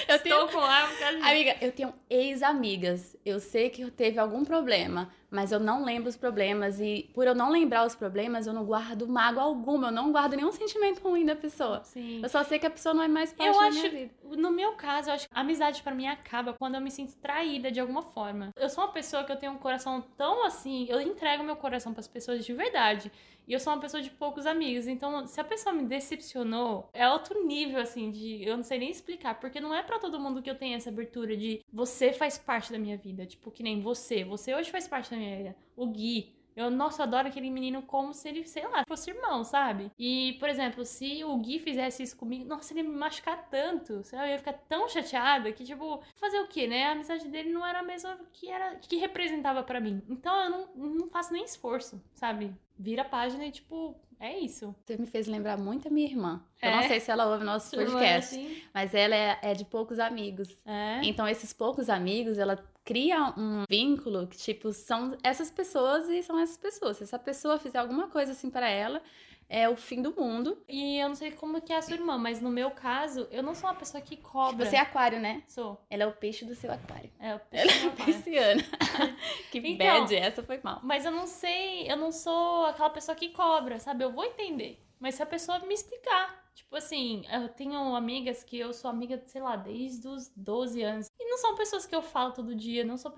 [0.08, 1.26] Eu tenho- Estou com por causa disso.
[1.28, 3.16] Amiga, eu tenho ex-amigas.
[3.26, 6.80] Eu sei que teve algum problema, mas eu não lembro os problemas.
[6.80, 9.88] E por eu não lembrar os problemas, eu não guardo mágoa alguma.
[9.88, 11.84] Eu não guardo nenhum sentimento ruim da pessoa.
[11.84, 12.22] Sim.
[12.22, 14.12] Eu só sei que a pessoa não é mais parte Eu acho, minha vida.
[14.38, 17.16] no meu caso, eu acho que a amizade pra mim acaba quando eu me sinto
[17.18, 18.52] traída de alguma forma.
[18.56, 21.94] Eu sou uma pessoa que eu tenho um coração tão assim, eu entrego meu coração
[21.94, 23.12] pras pessoas de verdade.
[23.48, 24.88] E eu sou uma pessoa de poucos amigos.
[24.88, 28.92] Então, se a pessoa me decepcionou, é outro nível assim de, eu não sei nem
[28.92, 32.38] explicar, porque não é pra todo mundo que eu tenho essa abertura de você faz
[32.38, 35.56] parte da minha vida, tipo que nem você, você hoje faz parte da família.
[35.76, 36.36] O Gui.
[36.56, 39.92] Eu, nossa, adoro aquele menino como se ele, sei lá, fosse irmão, sabe?
[39.98, 44.02] E, por exemplo, se o Gui fizesse isso comigo, nossa, ele ia me machucar tanto.
[44.12, 46.86] Lá, eu ia ficar tão chateada que, tipo, fazer o quê, né?
[46.86, 50.02] A amizade dele não era a mesma que era que representava para mim.
[50.10, 52.56] Então eu não, não faço nem esforço, sabe?
[52.78, 54.76] Vira a página e, tipo, é isso.
[54.86, 56.44] Você me fez lembrar muito a minha irmã.
[56.62, 56.76] Eu É?
[56.76, 58.62] não sei se ela ouve nosso é podcast, assim?
[58.74, 60.50] mas ela é, é de poucos amigos.
[60.66, 61.02] É.
[61.04, 66.40] Então, esses poucos amigos, ela cria um vínculo que, tipo, são essas pessoas e são
[66.40, 66.98] essas pessoas.
[66.98, 69.02] Se essa pessoa fizer alguma coisa assim para ela,
[69.50, 70.62] é o fim do mundo.
[70.68, 73.42] E eu não sei como que é a sua irmã, mas no meu caso, eu
[73.42, 74.66] não sou uma pessoa que cobra.
[74.66, 75.44] Você é aquário, né?
[75.48, 75.82] Sou.
[75.90, 77.10] Ela é o peixe do seu aquário.
[77.20, 78.64] É, eu Ela é pisciana.
[79.52, 80.80] que Então- bad, essa foi mal.
[80.84, 84.04] Mas eu não sei, eu não sou aquela pessoa que cobra, sabe?
[84.04, 84.84] Eu vou entender.
[85.00, 86.47] Mas se a pessoa me explicar.
[86.58, 91.08] Tipo assim, eu tenho amigas que eu sou amiga, sei lá, desde os 12 anos.
[91.20, 93.14] E não são pessoas que eu falo todo dia, não são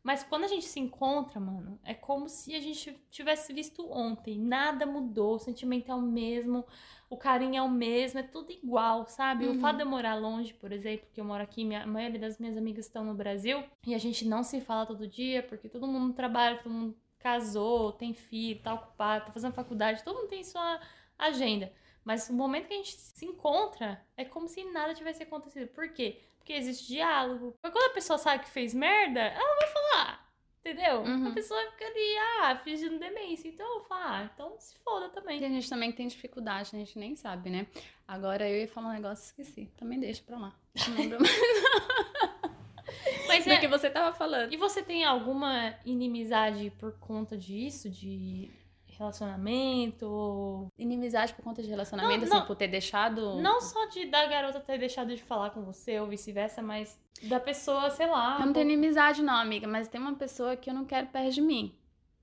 [0.00, 4.38] Mas quando a gente se encontra, mano, é como se a gente tivesse visto ontem.
[4.38, 6.64] Nada mudou, o sentimento é o mesmo,
[7.10, 9.48] o carinho é o mesmo, é tudo igual, sabe?
[9.48, 9.54] O Uhum.
[9.54, 12.38] fato de eu morar longe, por exemplo, que eu moro aqui, minha, a maioria das
[12.38, 15.88] minhas amigas estão no Brasil, e a gente não se fala todo dia, porque todo
[15.88, 20.44] mundo trabalha, todo mundo casou, tem filho, tá ocupado, tá fazendo faculdade, todo mundo tem
[20.44, 20.80] sua
[21.18, 21.72] agenda.
[22.04, 25.68] Mas o momento que a gente se encontra é como se nada tivesse acontecido.
[25.68, 26.20] Por quê?
[26.38, 27.56] Porque existe diálogo.
[27.60, 30.24] Porque quando a pessoa sabe que fez merda, ela vai falar.
[30.60, 31.02] Entendeu?
[31.02, 31.28] Uhum.
[31.28, 33.48] A pessoa fica ali, ah, fingindo demência.
[33.48, 35.44] Então eu falo, ah, então se foda também.
[35.44, 37.66] A gente também tem dificuldade, a gente nem sabe, né?
[38.08, 39.70] Agora eu ia falar um negócio e esqueci.
[39.76, 40.54] Também deixa pra lá.
[40.88, 41.34] Não lembro mais
[43.28, 43.58] Mas do é.
[43.58, 44.52] que você tava falando.
[44.52, 47.90] E você tem alguma inimizade por conta disso?
[47.90, 48.50] De
[48.98, 50.06] relacionamento?
[50.06, 52.46] ou- Inimizade por conta de relacionamento, Não, assim, não.
[52.46, 53.40] por ter deixado.
[53.40, 57.38] Não só de da garota ter deixado de falar com você ou vice-versa, mas da
[57.40, 58.38] pessoa, sei lá.
[58.40, 61.32] Eu não tenho inimizade, não, amiga, mas tem uma pessoa que eu não quero perto
[61.34, 61.74] de mim.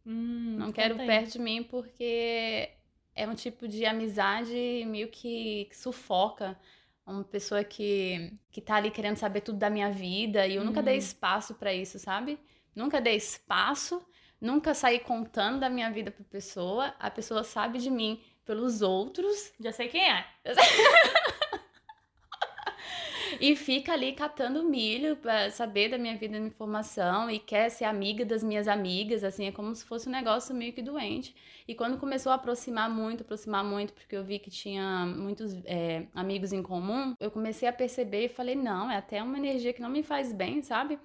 [0.06, 1.06] Hum, Não conta quero aí.
[1.08, 2.70] perto de mim porque
[3.16, 6.58] é um tipo de amizade meio que, que sufoca.
[7.06, 10.82] Uma pessoa que, que tá ali querendo saber tudo da minha vida e eu nunca
[10.82, 11.00] dei Uhum.
[11.00, 12.40] espaço pra isso, sabe?
[12.76, 14.02] Nunca dei espaço,
[14.42, 16.94] nunca saí contando da minha vida pra pessoa.
[17.00, 20.26] A pessoa sabe de mim pelos outros Já sei quem é.
[23.40, 27.70] e fica ali catando milho pra saber da minha vida, da minha informação e quer
[27.70, 31.36] ser amiga das minhas amigas, assim, é como se fosse um negócio meio que doente.
[31.68, 36.06] E quando começou a aproximar muito, aproximar muito, porque eu vi que tinha muitos é,
[36.14, 39.82] amigos em comum, eu comecei a perceber e falei, não, é até uma energia que
[39.82, 41.00] não me faz bem, sabe?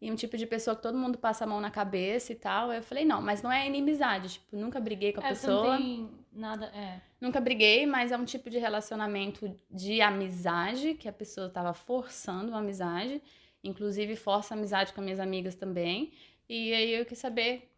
[0.00, 2.72] E um tipo de pessoa que todo mundo passa a mão na cabeça e tal.
[2.72, 5.70] Eu falei, não, mas não é inimizade, tipo, nunca briguei com a É, pessoa.
[5.70, 6.66] não tem nada.
[6.66, 7.00] É.
[7.20, 12.48] Nunca briguei, mas é um tipo de relacionamento de amizade, que a pessoa tava forçando
[12.50, 13.22] uma amizade.
[13.64, 16.12] Inclusive, força amizade com as minhas amigas também.
[16.48, 17.68] E aí eu quis saber,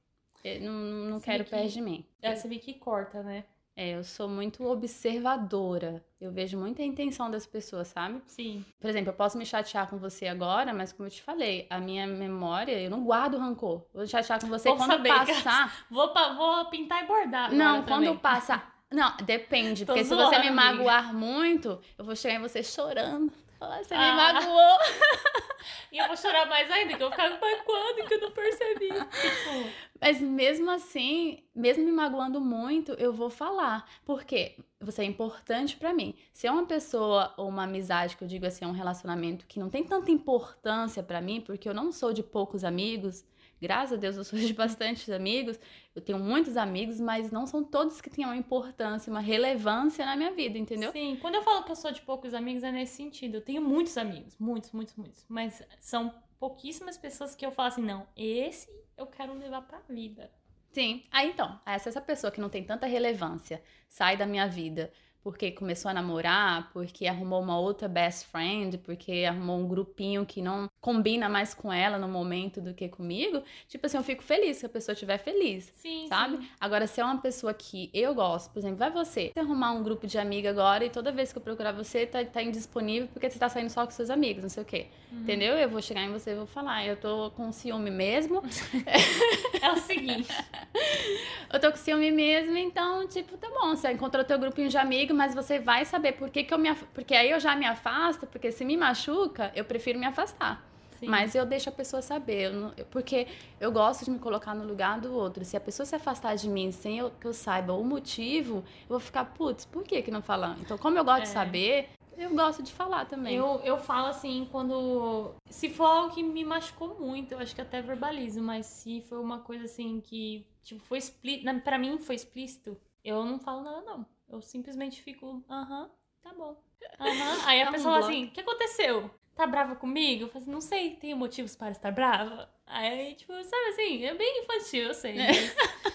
[0.44, 2.04] eh, não, não quero que- perto de mim.
[2.20, 3.44] É, você vê que corta, né?
[3.80, 6.04] É, eu sou muito observadora.
[6.20, 8.20] Eu vejo muita intenção das pessoas, sabe?
[8.26, 8.64] Sim.
[8.80, 11.78] Por exemplo, eu posso me chatear com você agora, mas como eu te falei, a
[11.78, 13.86] minha memória, eu não guardo rancor.
[13.94, 15.86] Vou chatear com você Bom quando saber, passar.
[15.88, 17.54] Vou, vou pintar e bordar.
[17.54, 18.16] Não, quando também.
[18.18, 18.60] passa.
[18.90, 19.86] Não, depende.
[19.86, 20.54] Tô Porque se zoando, você me amiga.
[20.60, 23.32] magoar muito, eu vou chegar em você chorando.
[23.58, 24.14] Você me Ah.
[24.14, 24.78] magoou.
[25.90, 28.88] E eu vou chorar mais ainda, que eu ficar magoando que eu não percebi.
[28.88, 33.88] Tipo, Mas mesmo assim, mesmo me magoando muito, eu vou falar.
[34.04, 36.14] Porque você é importante pra mim.
[36.32, 39.58] Se é uma pessoa ou uma amizade, que eu digo assim, é um relacionamento que
[39.58, 43.24] não tem tanta importância pra mim, porque eu não sou de poucos amigos.
[43.60, 45.58] Graças a Deus eu sou de bastantes amigos.
[45.94, 50.16] Eu tenho muitos amigos, mas não são todos que têm uma importância, uma relevância na
[50.16, 50.92] minha vida, entendeu?
[50.92, 53.36] Sim, quando eu falo que eu sou de poucos amigos, é nesse sentido.
[53.36, 55.26] Eu tenho muitos amigos, muitos, muitos, muitos.
[55.28, 60.30] Mas são pouquíssimas pessoas que eu falo assim, não, esse eu quero levar pra vida.
[60.72, 61.02] Sim.
[61.10, 65.50] Aí então, essa essa pessoa que não tem tanta relevância sai da minha vida porque
[65.52, 70.68] começou a namorar, porque arrumou uma outra best friend, porque arrumou um grupinho que não
[70.80, 73.42] combina mais com ela no momento do que comigo.
[73.68, 75.72] Tipo assim, eu fico feliz se a pessoa estiver feliz.
[75.76, 76.38] Sim, Sabe?
[76.38, 76.48] sim.
[76.60, 79.82] Agora, se é uma pessoa que eu gosto, por exemplo, vai você, você arrumar um
[79.82, 83.28] grupo de amiga agora e toda vez que eu procurar você, tá, tá indisponível porque
[83.28, 84.88] você tá saindo só com seus amigos, não sei o quê.
[85.10, 85.20] Uhum.
[85.20, 85.54] Entendeu?
[85.56, 88.42] Eu vou chegar em você e vou falar, eu tô com ciúme mesmo,
[89.62, 90.28] É o seguinte,
[91.52, 95.16] eu tô com ciúme mesmo, então, tipo, tá bom, você encontrou teu grupinho de amigos,
[95.16, 96.84] mas você vai saber por que, que eu me af...
[96.94, 100.62] Porque aí eu já me afasto, porque se me machuca, eu prefiro me afastar.
[101.00, 101.06] sim.
[101.06, 103.26] Mas eu deixo a pessoa saber, eu não- porque
[103.60, 105.44] eu gosto de me colocar no lugar do outro.
[105.44, 108.88] Se a pessoa se afastar de mim sem eu- que eu saiba o motivo, eu
[108.90, 110.60] vou ficar, putz, por que que não falando?
[110.60, 111.32] Então, como eu gosto de É.
[111.32, 113.36] saber, Eu gosto de falar também.
[113.36, 115.34] Eu, eu falo assim, quando.
[115.48, 119.18] Se for algo que me machucou muito, eu acho que até verbalizo, mas se foi
[119.18, 121.60] uma coisa assim que, tipo, foi explícito.
[121.60, 124.06] Pra mim foi explícito, eu não falo nada, não.
[124.28, 125.90] Eu simplesmente fico, aham,
[126.22, 126.56] tá bom.
[127.00, 127.38] Aham.
[127.46, 128.12] Aí a um pessoa fala bloco.
[128.12, 129.10] assim: o que aconteceu?
[129.34, 130.24] Tá brava comigo?
[130.24, 132.52] Eu falo assim, não sei, tenho motivos para estar brava?
[132.66, 135.16] Aí, tipo, sabe assim, é bem infantil, eu sei.
[135.16, 135.54] Mas...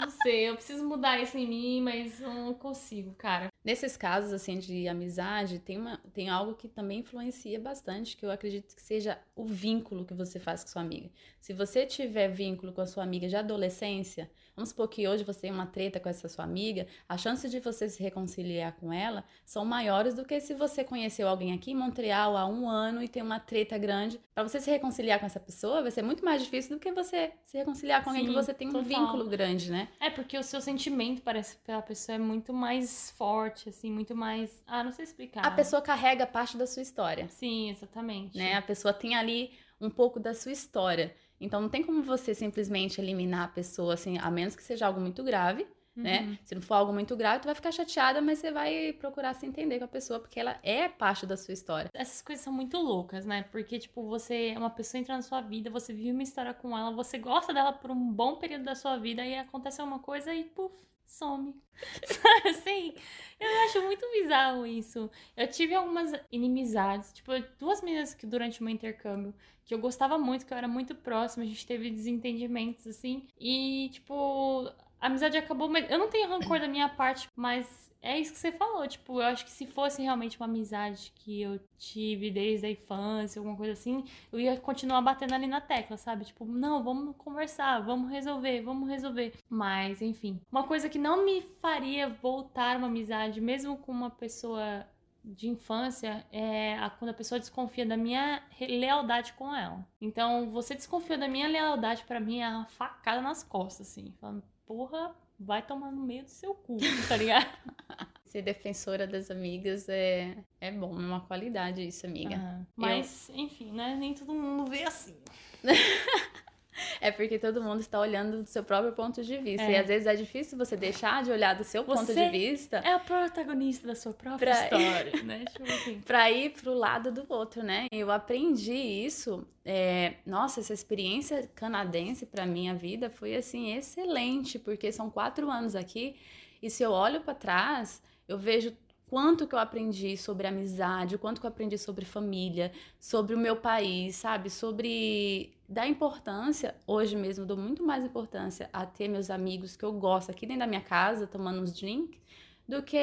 [0.00, 3.48] Não sei, eu preciso mudar isso em mim, mas não consigo, cara.
[3.68, 8.30] Nesses casos, assim, de amizade, tem, uma, tem algo que também influencia bastante, que eu
[8.30, 11.10] acredito que seja o vínculo que você faz com sua amiga.
[11.38, 15.42] Se você tiver vínculo com a sua amiga de adolescência, vamos supor que hoje você
[15.42, 19.24] tem uma treta com essa sua amiga, a chance de você se reconciliar com ela
[19.46, 23.06] são maiores do que se você conheceu alguém aqui em Montreal há um ano e
[23.06, 24.20] tem uma treta grande.
[24.34, 27.32] Para você se reconciliar com essa pessoa, vai ser muito mais difícil do que você
[27.44, 28.88] se reconciliar com alguém Sim, que você tem um total.
[28.88, 29.88] vínculo grande, né?
[30.00, 34.64] É porque o seu sentimento parece pela pessoa é muito mais forte, assim, muito mais.
[34.66, 35.46] Ah, não sei explicar.
[35.46, 37.28] A pessoa carrega parte da sua história.
[37.28, 38.36] Sim, exatamente.
[38.36, 38.54] né?
[38.54, 41.14] A pessoa tem ali um pouco da sua história.
[41.40, 45.00] Então não tem como você simplesmente eliminar a pessoa assim, a menos que seja algo
[45.00, 45.66] muito grave,
[45.98, 46.20] né?
[46.20, 46.38] Uhum.
[46.44, 49.44] Se não for algo muito grave, tu vai ficar chateada, mas você vai procurar se
[49.46, 51.90] entender com a pessoa porque ela é parte da sua história.
[51.92, 53.42] Essas coisas são muito loucas, né?
[53.50, 56.76] Porque, tipo, você é uma pessoa entra na sua vida, você vive uma história com
[56.76, 60.32] ela, você gosta dela por um bom período da sua vida e acontece uma coisa
[60.32, 60.72] e, puf,
[61.08, 61.54] some.
[62.48, 62.94] Assim?
[63.40, 65.10] Eu acho muito bizarro isso.
[65.36, 70.18] Eu tive algumas inimizades, tipo, duas meninas que durante o meu intercâmbio, que eu gostava
[70.18, 75.36] muito, que eu era muito próxima, a gente teve desentendimentos, assim, e, tipo, a amizade
[75.36, 78.86] acabou, mas eu não tenho rancor da minha parte, mas é isso que você falou,
[78.86, 83.40] tipo, eu acho que se fosse realmente uma amizade que eu tive desde a infância,
[83.40, 86.24] alguma coisa assim, eu ia continuar batendo ali na tecla, sabe?
[86.24, 89.34] Tipo, não, vamos conversar, vamos resolver, vamos resolver.
[89.48, 94.86] Mas, enfim, uma coisa que não me faria voltar uma amizade, mesmo com uma pessoa
[95.24, 99.84] de infância é a- quando a pessoa desconfia da minha lealdade com ela.
[100.00, 104.14] Então, você desconfiou da minha lealdade, pra mim é uma facada nas costas, assim.
[104.20, 106.76] Falando, porra, vai tomar no meio do seu cu,
[107.08, 107.48] tá ligado?
[108.26, 112.36] Ser defensora das amigas é, é bom, é uma qualidade isso, amiga.
[112.36, 113.96] Ah, Mas, enfim, né?
[113.96, 115.16] Nem todo mundo vê assim.
[117.00, 119.62] É porque todo mundo está olhando do seu próprio ponto de vista.
[119.62, 119.72] É.
[119.72, 122.78] E às vezes é difícil você deixar de olhar do seu ponto Você de vista
[122.78, 125.44] É a protagonista da sua própria Pra- história, né?
[125.52, 126.00] Tipo assim.
[126.00, 127.86] para ir pro lado do outro, né?
[127.92, 129.46] Eu aprendi isso.
[129.64, 135.74] é, Nossa, essa experiência canadense para minha vida foi assim excelente, porque são quatro anos
[135.74, 136.16] aqui
[136.60, 138.72] e se eu olho para trás, eu vejo
[139.06, 143.38] quanto que eu aprendi sobre amizade, o quanto que eu aprendi sobre família, sobre o
[143.38, 144.50] meu país, sabe?
[144.50, 149.92] Sobre da importância, hoje mesmo, dou muito mais importância a ter meus amigos que eu
[149.92, 152.18] gosto aqui dentro da minha casa, tomando uns drinks,
[152.66, 152.98] do que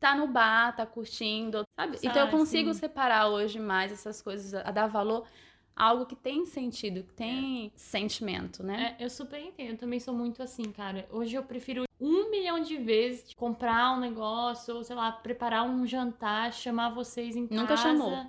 [0.00, 1.98] tá no bar, tá curtindo, sabe?
[2.02, 2.80] Então eu Ah, consigo sim.
[2.80, 5.26] separar hoje mais essas coisas, a dar valor
[5.74, 8.96] a algo que tem sentido, que tem sentimento, né?
[8.98, 9.72] É, eu super entendo.
[9.72, 11.06] Eu também sou muito assim, cara.
[11.10, 15.86] Hoje eu prefiro um milhão de vezes comprar um negócio, ou sei lá, preparar um
[15.86, 17.60] jantar, chamar vocês em casa.
[17.60, 18.26] Nunca chamou.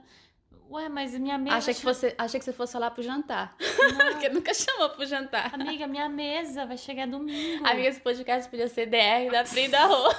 [0.69, 1.56] Ué, mas minha mesa.
[1.56, 3.56] Achei que, você, achei que você fosse lá pro jantar.
[4.12, 5.53] Porque nunca chamou pro jantar.
[5.53, 7.65] Amiga, minha mesa vai chegar domingo.
[7.65, 10.13] Amiga, esse podcast podia ser DR da Frida Rô.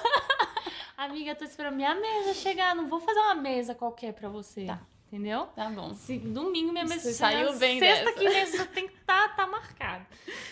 [0.96, 2.74] Amiga, eu tô esperando minha mesa chegar.
[2.74, 4.64] Não vou fazer uma mesa qualquer pra você.
[4.64, 4.80] Tá.
[5.11, 5.46] Entendeu?
[5.56, 5.94] Tá bom.
[5.94, 8.18] Se, domingo minha mesa saiu bem Sexta dessa.
[8.18, 10.04] que mesa tem que tá, tá marcado.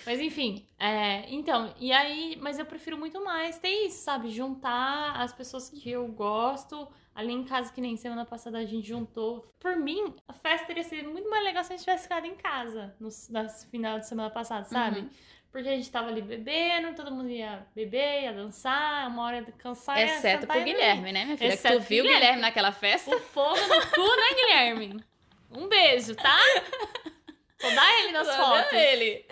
[0.06, 4.30] Mas enfim, é, então, e aí, mas eu prefiro muito mais ter isso, sabe?
[4.30, 6.88] Juntar as pessoas que eu gosto.
[7.16, 9.46] Ali em casa, que nem semana passada a gente juntou.
[9.58, 12.34] Por mim, a festa teria sido muito mais legal se a gente tivesse ficado em
[12.34, 15.00] casa no, no final de semana passada, sabe?
[15.00, 15.08] Uhum.
[15.50, 19.50] Porque a gente tava ali bebendo, todo mundo ia beber, ia dançar, uma hora de
[19.52, 19.98] cansar.
[19.98, 20.64] ia Exceto sentar pro.
[20.66, 21.56] Guilherme, né, minha filha?
[21.56, 22.12] Que tu viu o Guilherme.
[22.12, 23.16] Guilherme naquela festa?
[23.16, 25.04] O fogo no cu, né, Guilherme?
[25.50, 26.36] Um beijo, tá?
[27.58, 28.70] Só dá ele nas Só fotos.
[28.70, 29.24] deu ele.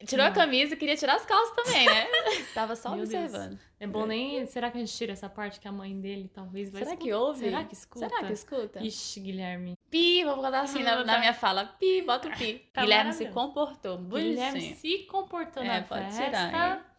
[0.00, 0.04] É.
[0.04, 0.34] Tirou a Não.
[0.34, 2.06] camisa e queria tirar as calças também, né?
[2.54, 3.14] Tava só Meu Deus.
[3.14, 3.58] observando.
[3.78, 4.44] É bom nem.
[4.46, 7.04] Será que a gente tira essa parte que a mãe dele talvez vai Será escutar?
[7.04, 7.38] que ouve?
[7.44, 8.08] Será que escuta?
[8.08, 8.82] Será que escuta?
[8.84, 9.78] Ixi, Guilherme.
[9.88, 11.64] Pi, vou botar assim na, na minha fala.
[11.78, 12.68] Pi, bota o pi.
[12.72, 13.98] Tá Guilherme se comportou.
[13.98, 16.24] Guilherme se comportou É, na pode festa.
[16.46, 16.96] tirar,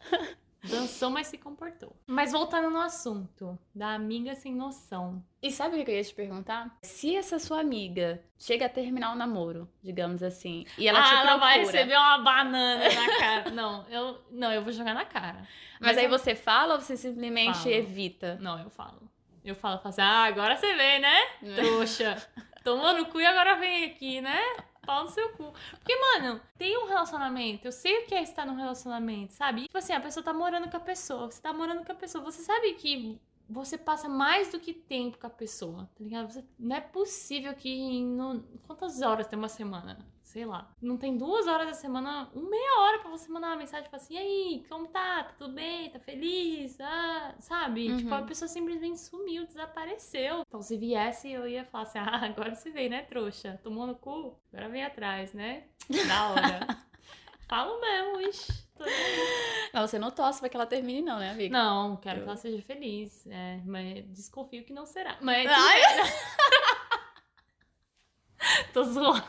[0.63, 1.95] Dançou, mas se comportou.
[2.05, 5.23] Mas voltando no assunto da amiga sem noção.
[5.41, 6.77] E sabe o que eu ia te perguntar?
[6.83, 11.13] Se essa sua amiga chega a terminar o namoro, digamos assim, e ela ah, te
[11.13, 13.49] ela procura, vai receber uma banana na cara.
[13.51, 15.47] não, eu, não, eu vou jogar na cara.
[15.79, 17.71] mas, aí eu- você fala ou você simplesmente Falo.
[17.71, 18.37] evita?
[18.41, 19.09] Não, eu falo.
[19.43, 21.15] Eu falo, assim, ah, agora você vem, né?
[21.55, 22.17] Trouxa.
[22.63, 24.39] Tomou no cu e agora vem aqui, né?
[24.81, 25.53] Pau no seu cu.
[25.71, 27.67] Porque, mano, tem um relacionamento.
[27.67, 29.63] Eu sei o que é estar num relacionamento, sabe?
[29.63, 31.29] Tipo assim, a pessoa tá morando com a pessoa.
[31.29, 32.23] Você tá morando com a pessoa.
[32.23, 33.19] Você sabe que
[33.49, 36.31] você passa mais do que tempo com a pessoa, tá ligado?
[36.31, 39.97] Você, não é possível que no, quantas horas tem uma semana?
[40.29, 40.71] Sei lá.
[40.79, 44.03] Não tem duas horas da semana, uma meia hora pra você mandar uma mensagem falar
[44.03, 45.23] assim, e aí, como tá?
[45.23, 45.89] Tá tudo bem?
[45.89, 46.79] Tá feliz?
[46.79, 47.89] Ah, sabe?
[47.89, 47.97] Uhum.
[47.97, 50.43] Tipo, a pessoa simplesmente sumiu, desapareceu.
[50.47, 53.59] Então, se viesse, eu ia falar assim, ah, agora você veio, né, trouxa?
[53.63, 54.39] Tomou no cu?
[54.53, 55.63] Agora vem atrás, né?
[56.07, 56.59] Da hora.
[57.49, 58.69] Falo mesmo, ixi.
[59.73, 61.57] Mas você não torce pra que ela termine, não, né, amiga?
[61.57, 63.25] Não, quero Eu- que ela seja feliz.
[63.25, 65.17] É, mas desconfio que não será.
[65.21, 65.81] Mas Ai,
[68.71, 69.23] tô zoando.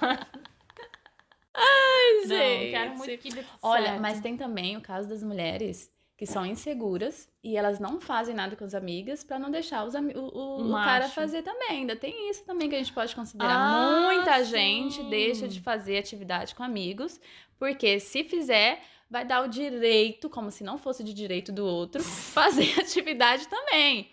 [1.57, 2.71] Não, gente.
[2.71, 4.01] quero muito que dê Olha, certo.
[4.01, 8.55] mas tem também o caso das mulheres que são inseguras e elas não fazem nada
[8.55, 11.79] com as amigas pra não deixar os o, o, o cara fazer também.
[11.79, 13.57] Ainda tem isso também que a gente pode considerar.
[13.57, 14.51] Ah, Muita sim.
[14.91, 17.19] gente deixa de fazer atividade com amigos,
[17.59, 22.03] porque se fizer, vai dar o direito, como se não fosse de direito do outro,
[22.05, 24.11] fazer atividade também.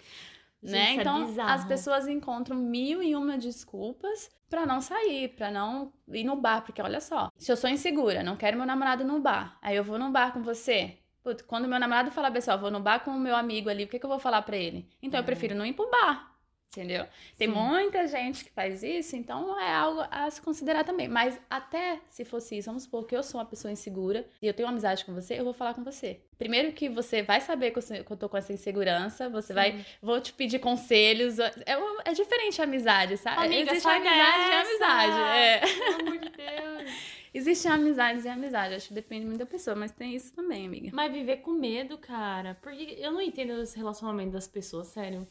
[0.63, 0.89] Gente, né?
[0.97, 1.49] é Então, bizarro.
[1.51, 6.61] as pessoas encontram mil e uma desculpas pra não sair, pra não ir no bar,
[6.63, 9.83] porque olha só, se eu sou insegura, não quero meu namorado no bar, aí eu
[9.83, 10.97] vou no bar com você.
[11.23, 13.87] Putz, quando meu namorado falar, pessoal, vou no bar com o meu amigo ali, o
[13.87, 14.87] que, que eu vou falar pra ele?
[15.01, 15.25] Então eu É.
[15.25, 16.36] prefiro não ir pro bar.
[16.69, 17.05] Entendeu?
[17.37, 17.53] Tem Sim.
[17.55, 21.07] muita gente que faz isso, então é algo a se considerar também.
[21.07, 24.53] Mas até se fosse isso, vamos supor que eu sou uma pessoa insegura e eu
[24.53, 26.19] tenho uma amizade com você, eu vou falar com você.
[26.37, 29.85] Primeiro que você vai saber que eu tô com essa insegurança, você vai Sim.
[30.01, 31.39] Vou te pedir conselhos.
[31.65, 33.45] É, um- é diferente a amizade, sabe?
[33.45, 35.19] Amiga, Existe amizade e amizade.
[35.37, 35.59] É.
[35.61, 36.91] Pelo amor de Deus.
[37.33, 38.73] Existem amizades e amizade.
[38.75, 40.89] Acho que depende muito da pessoa, mas tem isso também, amiga.
[40.93, 42.57] Mas viver com medo, cara.
[42.61, 45.27] Porque eu não entendo esse relacionamento das pessoas, sério.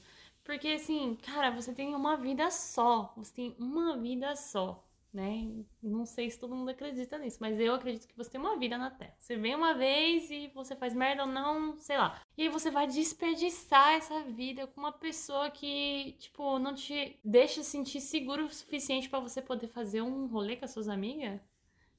[0.47, 3.13] Porque, assim, cara, você tem uma vida só.
[3.17, 5.65] Você tem uma vida só, né?
[5.83, 8.79] Não sei se todo mundo acredita nisso, mas eu acredito que você tem uma vida
[8.79, 9.17] na Terra.
[9.19, 12.23] Você vem uma vez e você faz merda ou não, sei lá.
[12.39, 17.65] E aí você vai desperdiçar essa vida com uma pessoa que, tipo, não te deixa
[17.65, 21.41] sentir seguro o suficiente pra você poder fazer um rolê com as suas amigas.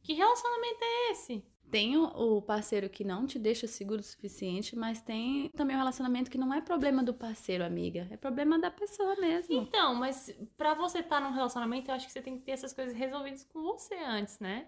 [0.01, 1.45] Que relacionamento é esse?
[1.70, 6.32] Tem o parceiro que não te deixa seguro o suficiente, mas tem também o relacionamento
[6.32, 8.07] que não é problema do parceiro, amiga.
[8.09, 9.53] É problema da pessoa mesmo.
[9.53, 12.74] Então, mas pra você estar num relacionamento, eu acho que você tem que ter essas
[12.74, 14.68] coisas resolvidas com você antes, né?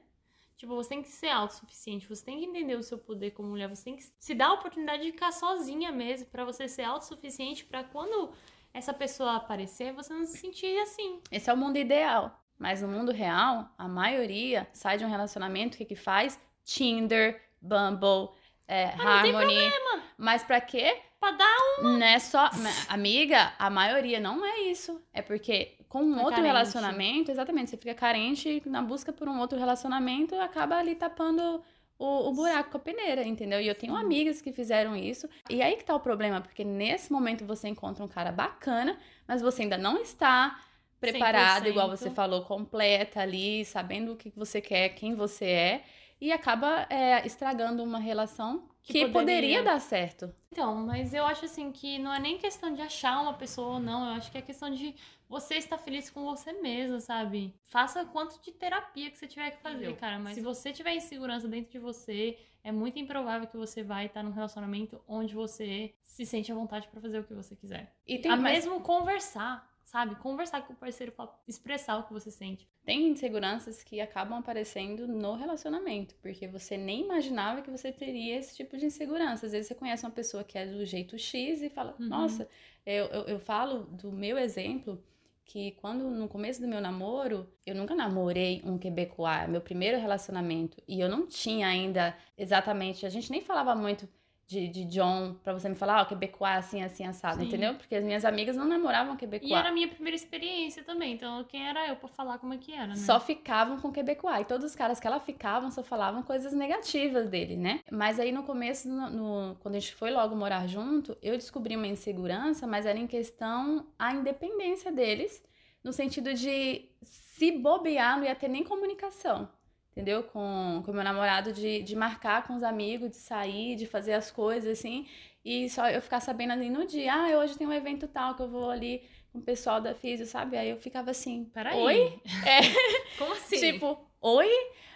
[0.57, 3.69] Tipo, você tem que ser autossuficiente, você tem que entender o seu poder como mulher,
[3.69, 7.63] você tem que se dar a oportunidade de ficar sozinha mesmo, pra você ser autossuficiente,
[7.63, 8.33] pra quando
[8.73, 11.21] essa pessoa aparecer, você não se sentir assim.
[11.31, 12.43] Esse é o mundo ideal.
[12.57, 16.37] Mas no mundo real, a maioria sai de um relacionamento, o que que faz?
[16.73, 18.29] Tinder, Bumble,
[18.67, 19.71] é, não tem Harmony.
[20.17, 20.97] Mas pra quê?
[21.19, 22.43] Pra dar Não é só.
[22.55, 25.01] Ma- Amiga, a maioria não é isso.
[25.13, 26.47] É porque com um Fica outro carente.
[26.47, 31.63] relacionamento, exatamente, você fica carente na busca por um outro relacionamento acaba ali tapando
[31.97, 33.59] o, o buraco com a peneira, entendeu?
[33.59, 35.27] E eu tenho amigas que fizeram isso.
[35.49, 38.97] E aí que tá o problema, porque nesse momento você encontra um cara bacana,
[39.27, 40.57] mas você ainda não está
[41.01, 41.69] preparado, 100%.
[41.69, 45.83] igual você falou, completa ali, sabendo o que você quer, quem você é.
[46.21, 49.13] E acaba é, estragando uma relação Que que, poderia...
[49.13, 50.33] poderia dar certo.
[50.51, 53.79] Então, mas eu acho assim que não é nem questão de achar uma pessoa ou
[53.79, 54.95] não, eu acho que é questão de
[55.29, 57.53] você estar feliz com você mesmo, sabe?
[57.65, 60.17] Faça quanto de terapia que você tiver que fazer, cara.
[60.19, 64.23] Mas se você tiver insegurança dentro de você, é muito improvável que você vai estar
[64.23, 67.93] num relacionamento onde você se sente à vontade pra fazer o que você quiser.
[68.07, 70.15] E tem a mais- mesmo conversar, sabe?
[70.15, 71.13] Conversar com o parceiro
[71.47, 72.67] expressar o que você sente.
[72.85, 78.55] Tem inseguranças que acabam aparecendo no relacionamento, porque você nem imaginava que você teria esse
[78.55, 79.45] tipo de insegurança.
[79.45, 82.07] Às vezes você conhece uma pessoa que é do jeito X e fala, Uhum.
[82.07, 82.49] nossa,
[82.85, 85.03] eu, eu, eu falo do meu exemplo,
[85.45, 90.77] que quando no começo do meu namoro, eu nunca namorei um quebecois, meu primeiro relacionamento,
[90.87, 94.07] e eu não tinha ainda exatamente, a gente nem falava muito
[94.49, 97.47] de, de John pra você me falar, ó, quebecois assim, assim, assado, Sim.
[97.47, 97.75] entendeu?
[97.75, 99.49] Porque as minhas amigas não namoravam quebecois.
[99.51, 102.57] E era a minha primeira experiência também, então quem era eu pra falar como é
[102.57, 102.95] que era, né?
[102.95, 104.41] só ficavam com Quebecois.
[104.41, 107.81] E todos os caras que ela ficavam só falavam coisas negativas dele, né?
[107.91, 111.75] Mas aí no começo, no- no- quando a gente foi logo morar junto, eu descobri
[111.75, 115.43] uma insegurança, mas era em questão a independência deles,
[115.83, 119.47] no sentido de se bobear, não ia ter nem comunicação.
[119.91, 120.23] Entendeu?
[120.23, 124.31] Com o meu namorado de, de marcar com os amigos, de sair, de fazer as
[124.31, 125.07] coisas assim.
[125.43, 128.41] E só eu ficar sabendo assim no dia, ah, hoje tem um evento tal que
[128.41, 130.57] eu vou ali com o pessoal da Físio, sabe?
[130.57, 131.77] Aí eu ficava assim, Peraí.
[131.77, 132.21] oi?
[132.45, 133.17] É.
[133.17, 133.59] Como assim?
[133.59, 134.49] Tipo, oi?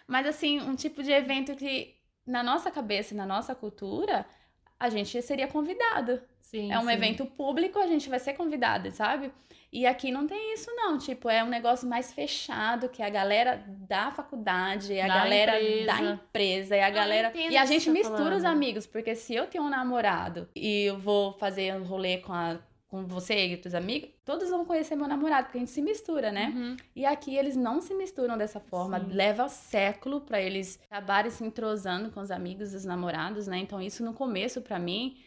[0.07, 4.25] Mas assim, um tipo de evento que na nossa cabeça, na nossa cultura,
[4.79, 6.21] a gente seria convidado.
[6.41, 6.91] Sim, é um sim.
[6.91, 9.31] evento público, a gente vai ser convidado, sabe?
[9.73, 10.99] E aqui não tem isso, não.
[10.99, 15.15] Tipo, é um negócio mais fechado, que é a galera da faculdade, é a Da
[15.15, 15.85] galera empresa.
[15.87, 17.31] da empresa, é a galera.
[17.35, 20.83] E a que gente tá mistura os amigos, porque se eu tenho um namorado e
[20.83, 24.95] eu vou fazer um rolê com, a, com você e outros amigos, todos vão conhecer
[24.95, 26.53] meu namorado, porque a gente se mistura, né?
[26.55, 26.77] Uhum.
[26.95, 28.99] E aqui eles não se misturam dessa forma.
[28.99, 29.07] Sim.
[29.11, 33.57] Leva século para eles acabarem se entrosando com os amigos e os namorados, né?
[33.57, 35.17] Então isso no começo para mim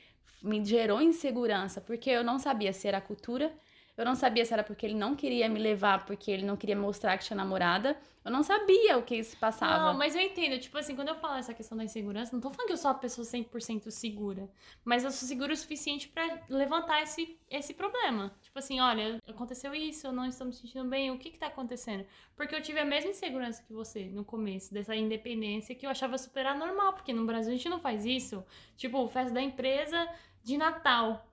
[0.40, 3.52] me gerou insegurança, porque eu não sabia se era a cultura,
[3.96, 6.76] eu não sabia se era porque ele não queria me levar, porque ele não queria
[6.76, 7.96] mostrar que tinha namorada.
[8.22, 9.92] Eu não sabia o que se passava.
[9.92, 10.58] Não, mas eu entendo.
[10.58, 12.90] Tipo assim, quando eu falo essa questão da insegurança, não tô falando que eu sou
[12.90, 14.50] uma pessoa 100% segura.
[14.84, 18.34] Mas eu sou segura o suficiente pra levantar esse, esse problema.
[18.42, 21.46] Tipo assim, olha, aconteceu isso, eu não estou me sentindo bem, o que que tá
[21.46, 22.04] acontecendo?
[22.34, 26.18] Porque eu tive a mesma insegurança que você no começo, dessa independência que eu achava
[26.18, 28.44] super anormal, porque no Brasil a gente não faz isso.
[28.76, 30.06] Tipo, festa da empresa
[30.42, 31.26] de Natal.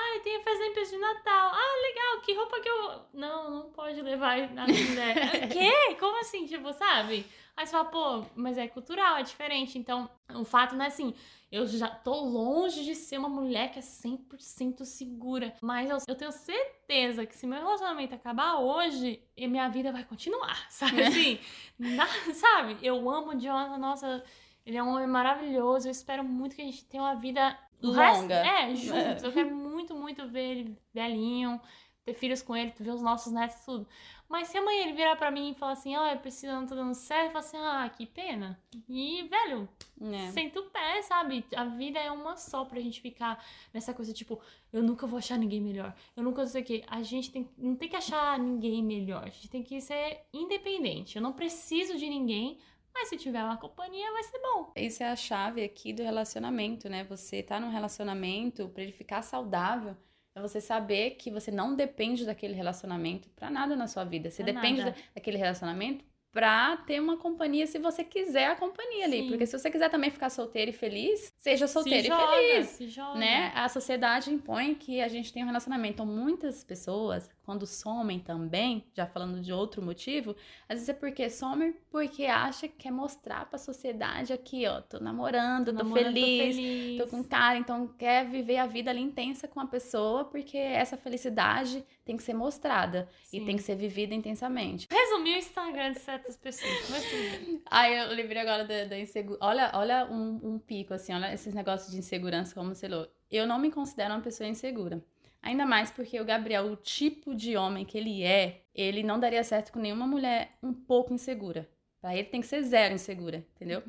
[0.00, 1.50] Ah, tem da empresa de Natal.
[1.52, 3.00] Ah, legal, que roupa que eu.
[3.12, 5.48] Não, não pode levar na mulher.
[5.52, 5.94] Quê?
[5.98, 6.46] Como assim?
[6.46, 7.26] Tipo, sabe?
[7.56, 9.76] Aí você fala, pô, mas é cultural, é diferente.
[9.78, 11.12] Então, o fato não é assim.
[11.50, 15.54] Eu já tô longe de ser uma mulher que é 100% segura.
[15.60, 20.66] Mas eu, eu tenho certeza que se meu relacionamento acabar hoje, minha vida vai continuar.
[20.70, 21.40] Sabe assim?
[21.78, 22.76] Na- sabe?
[22.82, 24.22] Eu amo o Jonathan, nossa.
[24.68, 25.88] Ele é um homem maravilhoso.
[25.88, 28.34] Eu espero muito que a gente tenha uma vida Longa.
[28.34, 29.22] é, juntos.
[29.24, 31.58] Eu quero muito, muito ver ele velhinho,
[32.04, 33.88] ter filhos com ele, ver os nossos netos, tudo.
[34.28, 36.74] Mas se amanhã ele virar pra mim e falar assim, ó, eu preciso, não tô
[36.74, 38.60] dando certo, eu falo assim, ah, que pena.
[38.86, 39.66] E, velho,
[40.02, 40.30] É.
[40.32, 41.46] senta o pé, sabe?
[41.56, 43.42] A vida é uma só pra gente ficar
[43.72, 44.38] nessa coisa, tipo,
[44.70, 45.94] eu nunca vou achar ninguém melhor.
[46.14, 46.84] Eu nunca sei o quê.
[46.88, 49.22] A gente tem, não tem que achar ninguém melhor.
[49.24, 51.16] A gente tem que ser independente.
[51.16, 52.58] Eu não preciso de ninguém,
[53.00, 54.72] mas se tiver uma companhia, vai ser bom.
[54.76, 57.04] Isso é a chave aqui do relacionamento, né?
[57.04, 59.96] Você tá num relacionamento para ele ficar saudável,
[60.34, 64.30] é você saber que você não depende daquele relacionamento pra nada na sua vida.
[64.30, 69.04] Você Pra depende da- daquele relacionamento pra ter uma companhia se você quiser a companhia
[69.04, 69.22] ali.
[69.22, 69.28] Sim.
[69.28, 72.66] Porque se você quiser também ficar solteiro e feliz, seja solteiro se e joga, feliz.
[72.68, 73.18] Se joga.
[73.18, 73.52] Né?
[73.54, 75.94] A sociedade impõe que a gente tenha um relacionamento.
[75.94, 80.36] Então, muitas pessoas, quando somem também, já falando de outro motivo,
[80.68, 85.00] às vezes é porque somem porque acha que quer mostrar pra sociedade aqui, ó, tô
[85.00, 86.98] namorando, tô, namorando, feliz, feliz.
[86.98, 90.96] tô com cara, então quer viver a vida ali intensa com a pessoa, porque essa
[90.96, 93.44] felicidade tem que ser mostrada e Sim.
[93.44, 94.86] tem que ser vivida intensamente.
[94.90, 96.90] Resumir o Instagram de certas pessoas.
[96.90, 97.62] Mas tudo.
[97.70, 99.44] Aí eu lembrei agora da, da insegurança.
[99.44, 103.08] Olha, olha um, um pico, assim, olha esses negócios de insegurança, como falou.
[103.30, 105.02] Eu não me considero uma pessoa insegura.
[105.40, 109.44] Ainda mais porque o Gabriel, o tipo de homem que ele é, ele não daria
[109.44, 111.68] certo com nenhuma mulher um pouco insegura.
[112.00, 113.82] Pra ele tem que ser zero insegura, entendeu?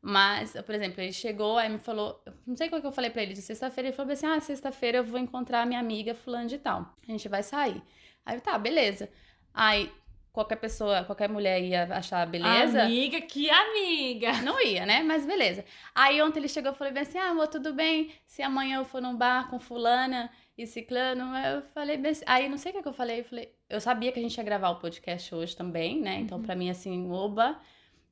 [0.00, 3.22] Mas, por exemplo, ele chegou, aí me falou, não sei qual que eu falei pra
[3.22, 6.48] ele, de sexta-feira, ele falou assim: ah, sexta-feira eu vou encontrar a minha amiga fulano
[6.48, 6.94] de tal.
[7.08, 7.82] A gente vai sair.
[8.24, 9.08] Aí, eu, tá, beleza.
[9.52, 9.90] Aí,
[10.34, 12.82] qualquer pessoa, qualquer mulher ia achar beleza.
[12.82, 14.42] Amiga, que amiga!
[14.42, 15.02] Não ia, né?
[15.02, 15.64] Mas beleza.
[15.94, 18.10] Aí ontem ele chegou e falou bem assim: Ah, amor, tudo bem?
[18.26, 20.28] Se amanhã eu for num bar com fulana
[20.58, 22.24] e ciclano, eu falei bem assim.
[22.26, 23.20] Aí não sei o que, que eu falei.
[23.20, 26.18] Eu falei, eu sabia que a gente ia gravar o podcast hoje também, né?
[26.18, 27.60] Então, pra mim, assim, oba,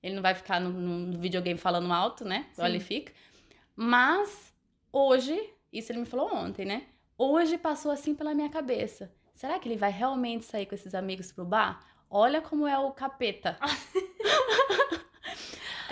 [0.00, 2.46] ele não vai ficar no, no videogame falando alto, né?
[2.52, 2.62] Sim.
[2.62, 3.12] Olha, ele fica.
[3.74, 4.54] Mas
[4.92, 5.36] hoje,
[5.72, 6.84] isso ele me falou ontem, né?
[7.18, 9.12] Hoje passou assim pela minha cabeça.
[9.34, 11.91] Será que ele vai realmente sair com esses amigos pro bar?
[12.14, 13.58] Olha como é o capeta.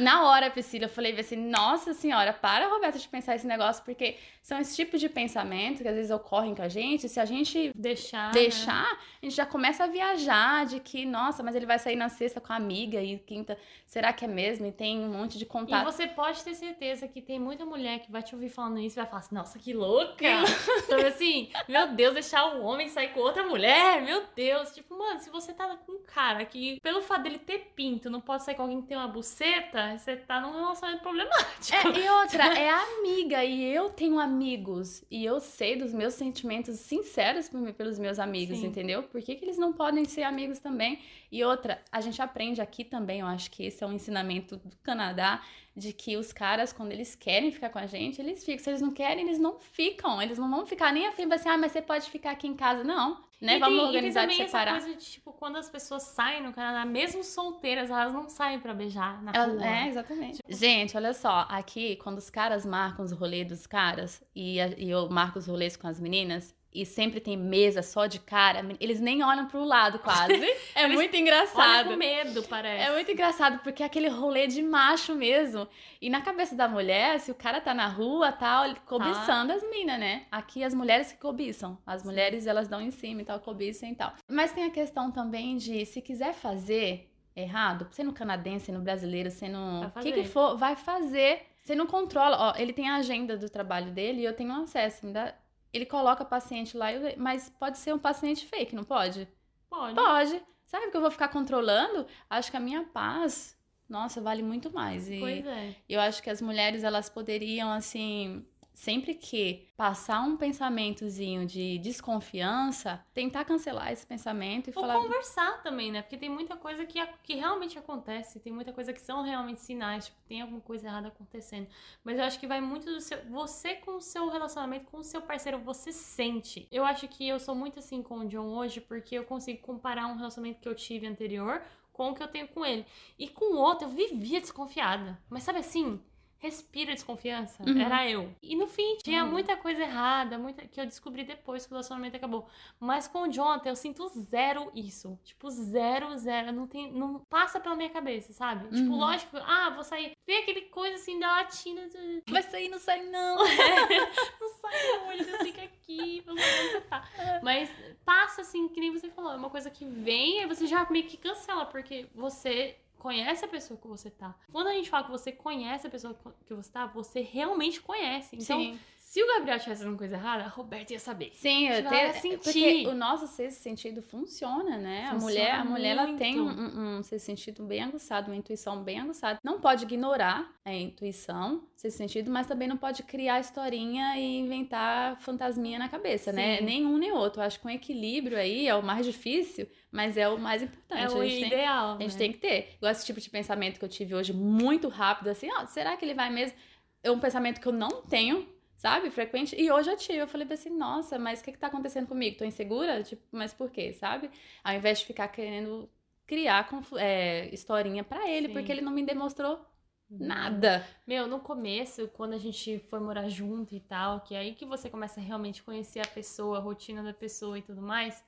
[0.01, 4.17] Na hora, Priscila, eu falei assim, nossa senhora, para, Roberta, de pensar esse negócio, porque
[4.43, 7.73] são esse tipo de pensamento que às vezes ocorrem com a gente, se a gente
[7.75, 8.29] Deixar.
[8.29, 8.33] né?
[8.33, 12.09] deixar, a gente já começa a viajar de que, nossa, mas ele vai sair na
[12.09, 14.67] sexta com a amiga e quinta, será que é mesmo?
[14.67, 15.85] E tem um monte de E contato.
[15.85, 19.01] você pode ter certeza que tem muita mulher que vai te ouvir falando isso e
[19.01, 20.47] vai falar assim, nossa, que louca!
[20.89, 24.73] Sabe assim, meu Deus, deixar o homem sair com outra mulher, meu Deus.
[24.75, 28.21] Tipo, mano, se você tá com um cara que, pelo fato dele ter pinto, não
[28.21, 31.77] pode sair com alguém que tem uma buceta, você tá num relacionamento problemático.
[31.89, 36.79] É, e outra, é amiga, e eu tenho amigos, e eu sei dos meus sentimentos
[36.81, 38.67] sinceros por mim- pelos meus amigos, Sim.
[38.67, 39.03] entendeu?
[39.03, 41.01] Por que, que eles não podem ser amigos também?
[41.31, 44.77] E outra, a gente aprende aqui também, eu acho que esse é um ensinamento do
[44.83, 45.43] Canadá,
[45.77, 48.63] de que os caras, quando eles querem ficar com a gente, eles ficam.
[48.63, 50.21] Se eles não querem, eles não ficam.
[50.21, 52.83] Eles não vão ficar nem afim, assim, ah, mas você pode ficar aqui em casa.
[52.83, 53.57] Não, né?
[53.57, 54.77] E Vamos tem- organizar e tem separar.
[54.77, 58.61] essa coisa de, tipo, quando as pessoas saem no Canadá, mesmo solteiras, elas não saem
[58.61, 59.67] pra beijar na rua.
[59.67, 60.41] É, exatamente.
[60.49, 65.09] Gente, olha só, aqui, quando os caras marcam os rolês dos caras, e, e eu
[65.09, 69.23] marco os rolês com as meninas, e sempre tem mesa só de cara, eles nem
[69.25, 70.31] olham pro lado quase.
[70.73, 71.89] É muito Olha engraçado.
[71.91, 72.85] com medo, parece.
[72.85, 75.69] É muito engraçado, porque é aquele rolê de macho mesmo.
[76.01, 79.99] E na cabeça da mulher, se o cara tá na rua, tá cobiçando as minas,
[79.99, 80.27] né?
[80.31, 81.77] Aqui as mulheres que cobiçam.
[81.85, 84.15] As mulheres, elas dão em cima e tal, cobiçam e tal.
[84.29, 89.59] Mas tem a questão também de, se quiser fazer errado, sendo canadense, sendo brasileiro, sendo
[89.59, 91.47] o que que for, vai fazer.
[91.63, 92.37] Você não controla.
[92.51, 95.07] Ó, ele tem a agenda do trabalho dele e eu tenho acesso.
[95.13, 95.35] Dá
[95.73, 99.29] ele coloca paciente lá, mas pode ser um paciente fake, não pode?
[99.69, 99.95] Pode.
[99.95, 100.43] Pode.
[100.67, 102.07] Sabe que eu vou ficar controlando?
[102.29, 103.59] Acho que a minha paz,
[103.89, 105.11] nossa, vale muito mais.
[105.11, 105.75] E Pois é.
[105.89, 108.45] eu acho que as mulheres, elas poderiam, assim,
[108.81, 114.95] sempre que passar um pensamentozinho de desconfiança, tentar cancelar esse pensamento e Ou falar.
[114.95, 116.01] conversar também, né?
[116.01, 120.07] Porque tem muita coisa que, que realmente acontece, tem muita coisa que são realmente sinais,
[120.07, 121.69] tipo, tem alguma coisa errada acontecendo.
[122.03, 123.23] Mas eu acho que vai muito do seu.
[123.27, 126.67] Você com o seu relacionamento, com o seu parceiro, você sente.
[126.73, 130.07] Eu acho que eu sou muito assim com o John hoje, porque eu consigo comparar
[130.07, 131.63] um relacionamento que eu tive anterior
[131.93, 132.87] com o que eu tenho com ele.
[133.19, 135.21] E com o outro, eu vivia desconfiada.
[135.29, 136.01] Mas sabe assim?
[136.41, 137.63] Respira desconfiança.
[137.67, 137.79] Uhum.
[137.81, 138.35] Era eu.
[138.43, 139.31] E no fim, tinha Uhum.
[139.31, 142.49] muita coisa errada, muita que eu descobri depois que o relacionamento acabou.
[142.81, 145.19] Mas com o Jonathan, eu sinto zero isso.
[145.23, 146.51] Tipo, zero, zero.
[146.53, 148.65] Não, tem, não passa pela minha cabeça, sabe?
[148.75, 148.99] Tipo, Uhum.
[148.99, 150.13] lógico, ah, vou sair.
[150.27, 151.83] Vê aquele coisa assim da latina.
[152.29, 153.37] Vai sair, não sai, não.
[154.41, 157.09] Não sai não fica aqui, sei onde você tá.
[157.43, 157.71] Mas
[158.05, 159.33] passa assim, que nem você falou.
[159.33, 163.49] É uma coisa que vem, aí você já meio que cancela, porque você conhece a
[163.49, 164.37] pessoa que você tá.
[164.53, 166.15] Quando a gente fala que você conhece a pessoa
[166.47, 168.37] que você tá, você realmente conhece.
[168.37, 168.79] Então, Sim.
[168.99, 171.33] se o Gabriel tivesse fazendo coisa errada, a Roberta ia saber.
[171.35, 171.83] Sim, eu
[172.13, 172.39] sentir.
[172.39, 175.07] porque o nosso sexto sentido funciona, né?
[175.07, 178.85] a Funciona mulher, a mulher ela tem um, um, sexto sentido bem aguçado, uma intuição
[178.85, 179.41] bem aguçada.
[179.43, 185.19] Não pode ignorar a intuição, sexto sentido, mas também não pode criar historinha e inventar
[185.21, 186.59] fantasminha na cabeça, né?
[186.59, 186.65] Sim.
[186.65, 187.41] Nem um nem outro.
[187.41, 191.03] Eu acho que um equilíbrio aí é o mais difícil, mas é o mais importante.
[191.13, 191.97] É o a gente tem- ideal.
[191.97, 192.19] a gente né?
[192.19, 192.75] tem que ter.
[192.77, 196.05] Igual esse tipo de pensamento que eu tive hoje, muito rápido, assim, ó, será que
[196.05, 196.57] ele vai mesmo?
[197.03, 199.55] É um pensamento que eu não tenho, sabe, frequente.
[199.61, 200.19] E hoje eu tive.
[200.19, 202.37] Eu falei assim, nossa, mas o que que tá acontecendo comigo?
[202.39, 203.03] Tô insegura?
[203.03, 204.31] Tipo, mas por quê, sabe?
[204.63, 205.89] Ao invés de ficar querendo
[206.27, 206.69] criar
[206.99, 208.53] é, historinha pra ele, Sim.
[208.53, 209.67] porque ele não me demonstrou
[210.11, 210.27] Uhum.
[210.27, 210.85] nada.
[211.07, 214.67] Meu, no começo, quando a gente foi morar junto e tal, que é aí que
[214.67, 218.23] você começa a realmente conhecer a pessoa, a rotina da pessoa e tudo mais,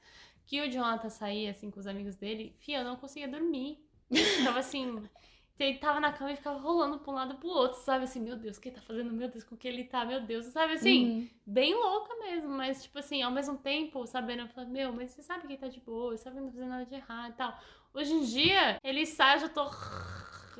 [0.47, 3.79] que o Jonathan saía, assim, com os amigos dele, fia, eu não conseguia dormir.
[4.11, 5.03] Eu tava assim,
[5.59, 8.05] ele tava na cama e ficava rolando pra um lado pro outro, sabe?
[8.05, 9.13] Assim, meu Deus, o que ele tá fazendo?
[9.13, 10.05] Meu Deus, com que ele tá?
[10.05, 10.75] Meu Deus, sabe?
[10.75, 11.29] Assim, Uhum.
[11.47, 15.23] bem louca mesmo, mas, tipo assim, ao mesmo tempo, sabendo, eu falo, meu, mas você
[15.23, 17.31] sabe que ele tá de boa, você sabe que não tá fazendo nada de errado
[17.33, 17.59] e tal.
[17.95, 19.71] Hoje em dia, ele sai, eu já tô.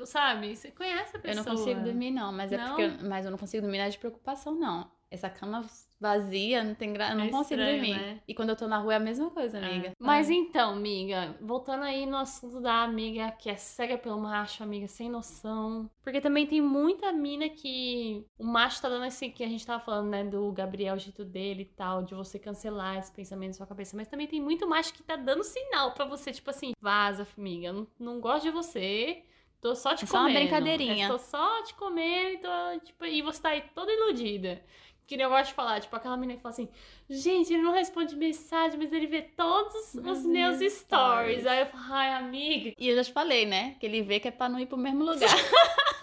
[0.05, 0.55] Sabe?
[0.55, 1.45] Você conhece a Eu pessoa.
[1.45, 2.67] não consigo dormir, não, mas é Não?
[2.75, 2.81] porque.
[2.81, 4.89] eu- mas eu não consigo dormir não é de preocupação, não.
[5.11, 5.63] Essa cama
[6.03, 7.11] vazia, não tem gra...
[7.11, 7.95] eu não É consigo estranho, dormir.
[7.99, 8.21] né?
[8.27, 9.87] E quando eu tô na rua é a mesma coisa, amiga.
[9.87, 9.93] É.
[9.97, 14.87] Mas então, amiga, voltando aí no assunto da amiga que é cega pelo macho, amiga
[14.87, 15.89] sem noção.
[16.03, 19.83] Porque também tem muita mina que o macho tá dando esse que a gente tava
[19.83, 23.53] falando, né, do Gabriel, o jeito dele e tal, de você cancelar esse pensamento na
[23.57, 23.95] sua cabeça.
[23.95, 27.67] Mas também tem muito macho que tá dando sinal pra você, tipo assim, vaza, amiga,
[27.67, 29.23] eu não, não gosto de você.
[29.61, 30.39] Tô só te É só uma comendo.
[30.41, 31.05] brincadeirinha.
[31.05, 34.61] É, tô só te comendo e, tô, tipo, e você tá aí toda iludida.
[35.05, 36.69] Que nem eu gosto de falar, tipo, aquela menina que fala assim,
[37.09, 40.73] gente, ele não responde mensagem, mas ele vê todos os Os meus stories.
[40.73, 41.45] stories.
[41.45, 42.73] Aí eu falo, ai, amiga.
[42.77, 43.75] E eu já te falei, né?
[43.79, 45.29] Que ele vê que é pra não ir pro mesmo lugar.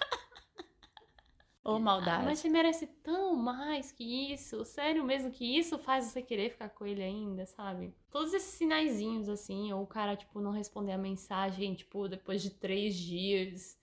[1.65, 2.23] Ô, maldade.
[2.23, 4.65] Ah, mas você merece tão mais que isso.
[4.65, 7.95] Sério mesmo que isso faz você querer ficar com ele ainda, sabe?
[8.11, 12.51] Todos esses sinaizinhos, assim, ou o cara, tipo, não responder a mensagem, tipo, depois de
[12.51, 13.79] três dias.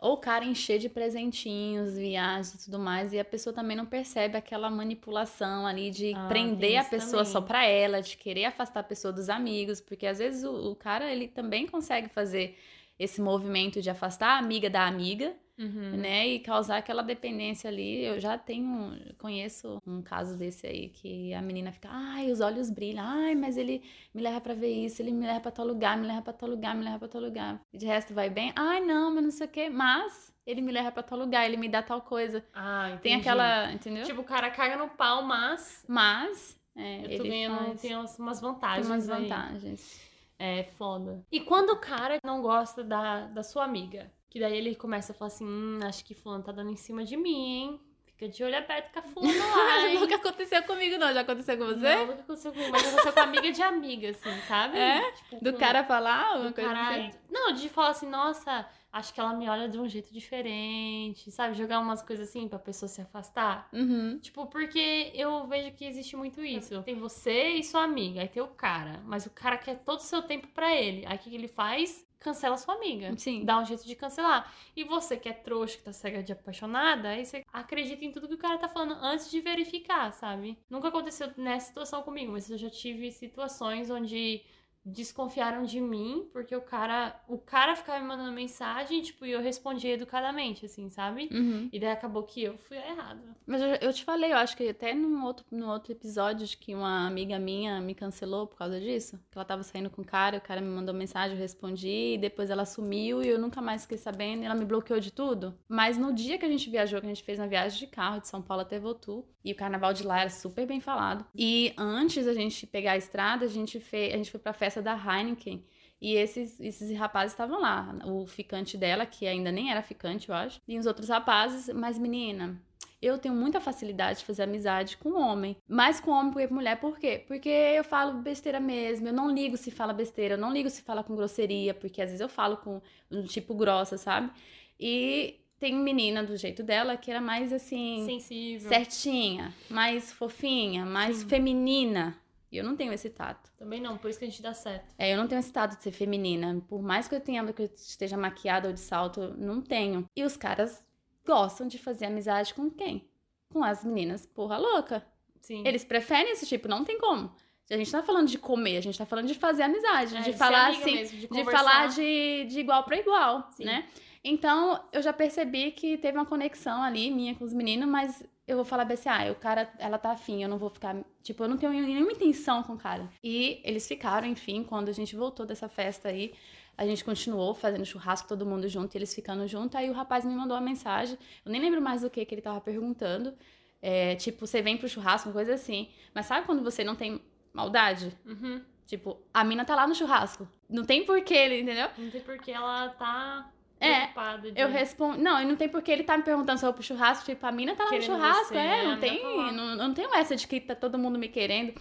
[0.00, 3.84] Ou o cara encher de presentinhos, viagens e tudo mais, e a pessoa também não
[3.84, 7.32] percebe aquela manipulação ali de Ah, prender a pessoa também.
[7.32, 10.76] só pra ela, de querer afastar a pessoa dos amigos, porque às vezes o, o
[10.76, 12.56] cara ele também consegue fazer
[12.96, 15.96] esse movimento de afastar a amiga da amiga, Uhum.
[15.96, 18.04] né, e causar aquela dependência ali.
[18.04, 22.70] Eu já tenho, conheço um caso desse aí que a menina fica, ai, os olhos
[22.70, 23.82] brilham, ai, mas ele
[24.14, 26.48] me leva pra ver isso, ele me leva pra tal lugar, me leva pra tal
[26.48, 27.60] lugar, me leva pra tal lugar.
[27.72, 30.70] E de resto vai bem, ai, não, mas não sei o quê, mas ele me
[30.72, 32.44] leva pra tal lugar, ele me dá tal coisa.
[32.54, 33.02] Ah, entendi.
[33.02, 34.04] Tem aquela, entendeu?
[34.04, 37.96] Tipo, o cara caga no pau, mas mas é, eu tô ele ganhando, faz, tem
[37.96, 38.86] umas- umas tem vantagens.
[38.86, 39.22] umas aí.
[39.28, 40.08] vantagens.
[40.38, 41.26] É foda.
[41.32, 45.14] E quando o cara não gosta da, da sua amiga, que daí ele começa a
[45.14, 47.80] falar assim, hum, acho que fulano tá dando em cima de mim, hein?
[48.04, 49.94] Fica de olho aberto com a fulana lá?
[49.94, 51.94] Nunca aconteceu comigo não, já aconteceu com você?
[51.94, 54.76] Não, nunca aconteceu comigo, mas aconteceu com amiga de amiga, assim, sabe?
[54.78, 55.12] É?
[55.12, 57.10] Tipo, Do com- cara falar alguma do coisa cara- assim?
[57.30, 61.54] Não, de falar assim, nossa, acho que ela me olha de um jeito diferente, sabe?
[61.56, 63.68] Jogar umas coisas assim pra pessoa se afastar.
[63.72, 64.18] Uhum.
[64.18, 66.82] Tipo, porque eu vejo que existe muito isso.
[66.82, 69.00] Tem você e sua amiga, aí tem o cara.
[69.06, 71.04] Mas o cara quer todo o seu tempo pra ele.
[71.06, 72.04] Aí o que ele faz?
[72.20, 73.16] Cancela sua amiga.
[73.16, 73.44] Sim.
[73.44, 74.52] Dá um jeito de cancelar.
[74.76, 78.26] E você que é trouxa, que tá cega de apaixonada, aí você acredita em tudo
[78.28, 80.58] que o cara tá falando antes de verificar, sabe?
[80.68, 84.42] Nunca aconteceu nessa situação comigo, mas eu já tive situações onde
[84.88, 89.40] desconfiaram de mim, porque o cara, o cara ficava me mandando mensagem, tipo, e eu
[89.40, 91.28] respondia educadamente, assim, sabe?
[91.32, 91.68] Uhum.
[91.72, 93.36] E daí acabou que eu fui errada.
[93.46, 96.56] Mas eu, eu te falei, eu acho que até num outro, no outro episódio de
[96.56, 99.18] que uma amiga minha me cancelou por causa disso.
[99.30, 102.18] Que ela tava saindo com o cara, o cara me mandou mensagem, eu respondi, e
[102.18, 105.54] depois ela sumiu e eu nunca mais fiquei sabendo, e ela me bloqueou de tudo.
[105.68, 108.20] Mas no dia que a gente viajou, que a gente fez uma viagem de carro
[108.20, 111.24] de São Paulo até Votu, e o carnaval de lá era super bem falado.
[111.34, 114.77] E antes da gente pegar a estrada, a gente, fez, a gente foi pra festa
[114.82, 115.64] da Heineken.
[116.00, 117.96] E esses, esses rapazes estavam lá.
[118.04, 120.60] O ficante dela, que ainda nem era ficante, eu acho.
[120.66, 121.68] E os outros rapazes.
[121.74, 122.60] Mas, menina,
[123.02, 125.56] eu tenho muita facilidade de fazer amizade com homem.
[125.68, 126.78] Mais com homem do que com mulher.
[126.78, 127.24] Por quê?
[127.26, 129.08] Porque eu falo besteira mesmo.
[129.08, 130.34] Eu não ligo se fala besteira.
[130.34, 131.74] Eu não ligo se fala com grosseria.
[131.74, 134.30] Porque às vezes eu falo com um tipo grossa, sabe?
[134.78, 138.04] E tem menina do jeito dela que era mais assim.
[138.06, 138.68] Sensível.
[138.68, 141.28] Certinha, mais fofinha, mais Sim.
[141.28, 142.16] feminina.
[142.50, 143.50] E eu não tenho esse tato.
[143.56, 144.94] Também não, por isso que a gente dá certo.
[144.98, 146.62] É, eu não tenho esse tato de ser feminina.
[146.68, 150.08] Por mais que eu tenha que eu esteja maquiada ou de salto, não tenho.
[150.16, 150.84] E os caras
[151.26, 153.06] gostam de fazer amizade com quem?
[153.50, 155.06] Com as meninas porra louca.
[155.40, 155.62] Sim.
[155.66, 157.30] Eles preferem esse tipo, não tem como.
[157.70, 160.24] A gente tá falando de comer, a gente tá falando de fazer amizade, É, de
[160.24, 163.66] ser falar assim, mesmo, de de falar de, de igual para igual, Sim.
[163.66, 163.86] né?
[164.24, 168.56] Então, eu já percebi que teve uma conexão ali minha com os meninos, mas eu
[168.56, 171.48] vou falar assim, ah, o cara, ela tá afim, eu não vou ficar, tipo, eu
[171.48, 173.08] não tenho nenhuma intenção com o cara.
[173.22, 176.32] E eles ficaram, enfim, quando a gente voltou dessa festa aí,
[176.76, 180.24] a gente continuou fazendo churrasco, todo mundo junto, e eles ficando junto, aí o rapaz
[180.24, 183.34] me mandou uma mensagem, eu nem lembro mais do que que ele tava perguntando,
[183.82, 187.20] é, tipo, você vem pro churrasco, uma coisa assim, mas sabe quando você não tem
[187.52, 188.16] maldade?
[188.24, 188.62] Uhum.
[188.86, 190.48] Tipo, a mina tá lá no churrasco.
[190.66, 191.90] Não tem porquê, entendeu?
[191.98, 194.06] Não tem porque ela tá É,
[194.38, 194.60] de...
[194.60, 195.18] Eu respondo.
[195.18, 197.24] Não, e não tem porquê ele tá me perguntando se eu vou pro churrasco.
[197.24, 198.46] Tipo, a mina tá lá no churrasco.
[198.46, 198.80] você, é, né?
[198.80, 199.20] A não tem.
[199.20, 201.80] tá não, não tenho essa de que tá todo mundo me querendo.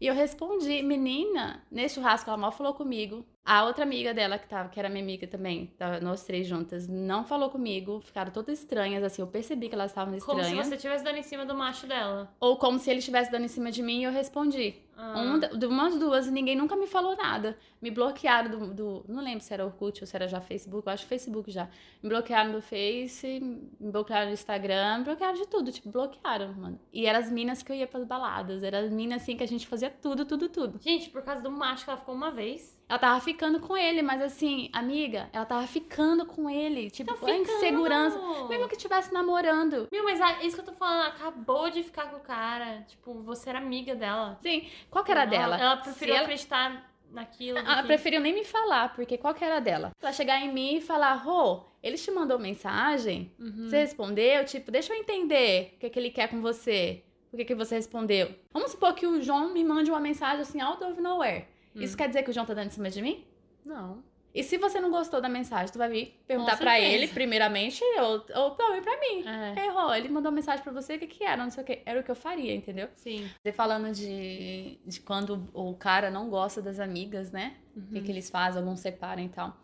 [0.00, 3.24] E eu respondi, menina, nesse churrasco ela mal falou comigo.
[3.46, 6.88] A outra amiga dela, que, tava, que era minha amiga também, tava, nós três juntas,
[6.88, 8.00] não falou comigo.
[8.00, 9.20] Ficaram todas estranhas, assim.
[9.20, 10.66] Eu percebi que elas estavam Como se estranhas.
[10.68, 12.34] você estivesse dando em cima do macho dela.
[12.40, 14.76] Ou como se ele estivesse dando em cima de mim e eu respondi.
[14.96, 15.14] Ah.
[15.18, 17.58] Um, umas duas, ninguém nunca me falou nada.
[17.82, 20.86] Me bloquearam do, do- Não lembro se era Orkut ou se era já Facebook.
[20.86, 21.68] Eu acho Facebook já.
[22.02, 25.70] Me bloquearam do Face, me bloquearam do Instagram, me bloquearam de tudo.
[25.72, 26.80] Tipo, bloquearam, mano.
[26.92, 28.62] E eram as minas que eu ia pras baladas.
[28.62, 30.80] Eram as minas, assim, que a gente fazia tudo, tudo, tudo.
[30.80, 32.80] Gente, por causa do macho que ela ficou uma vez.
[32.88, 36.90] Ela tava ficando com ele, mas assim, amiga, ela tava ficando com ele.
[36.90, 38.18] Tipo, Tá a insegurança.
[38.18, 38.48] ficando.
[38.48, 39.88] Mesmo que estivesse namorando.
[39.92, 41.06] Meu, mas é isso que eu tô falando.
[41.08, 42.82] Acabou de ficar com o cara.
[42.88, 44.38] Tipo, você era amiga dela.
[44.42, 45.56] Sim, qual que era Ela- dela?
[45.60, 47.58] Ela Se preferiu ela- acreditar naquilo.
[47.58, 49.92] Ela que- preferiu nem me falar, porque qual que era a dela?
[50.00, 53.30] Ela chegar em mim e falar, Rô, ele te mandou mensagem?
[53.38, 53.68] Uhum.
[53.68, 54.44] Você respondeu?
[54.44, 57.02] Tipo, deixa eu entender o que, que ele quer com você.
[57.30, 58.32] Por que, que você respondeu?
[58.52, 61.46] Vamos supor que o João me mande uma mensagem assim, out of nowhere.
[61.74, 61.82] Hum.
[61.82, 63.24] Isso quer dizer que o João tá dando em cima de mim?
[63.64, 64.02] Não.
[64.34, 66.78] E se você não gostou da mensagem, tu vai vir perguntar certeza.
[66.80, 69.24] ele, primeiramente, ou, ou pra mim, pra mim.
[69.24, 69.68] É.
[69.68, 71.40] Rô, ele mandou mensagem pra você, o que que era?
[71.40, 71.82] Não sei o que.
[71.86, 72.88] Era o que eu faria, entendeu?
[72.96, 73.30] Sim.
[73.40, 77.54] Você falando de, de quando o cara não gosta das amigas, né?
[77.76, 79.56] O que, que eles fazem, alguns separam e tal.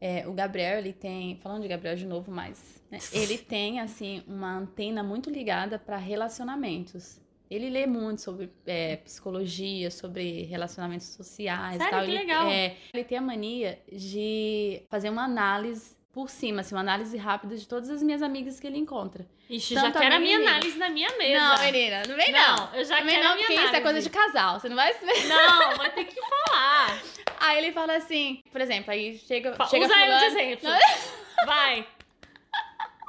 [0.00, 1.36] É, o Gabriel, ele tem.
[1.36, 2.82] Falando de Gabriel de novo, mas.
[2.90, 7.20] né, ele tem, assim, uma antena muito ligada para relacionamentos.
[7.50, 11.90] Ele lê muito sobre é, psicologia, sobre relacionamentos sociais Sério?
[11.90, 12.00] tal.
[12.04, 12.48] Que ele, legal.
[12.50, 17.54] é, ele tem a mania de fazer uma análise por cima, assim, uma análise rápida
[17.56, 19.26] de todas as minhas amigas que ele encontra.
[19.50, 20.50] Ixi, Tanto já a quero a minha minha amiga.
[20.50, 21.38] análise na minha mesa.
[21.56, 22.74] Não, menina, não vem não.
[22.74, 23.82] eu já Também quero não, a minha porque isso é análise.
[23.82, 24.58] coisa de casal.
[24.58, 24.92] Você não vai.
[25.28, 27.02] Não, vai ter que falar.
[27.38, 29.52] Aí ele fala assim, por exemplo, aí chega.
[29.52, 30.68] Fa- chega Usa eu de fulano- exemplo.
[31.46, 31.86] Vai.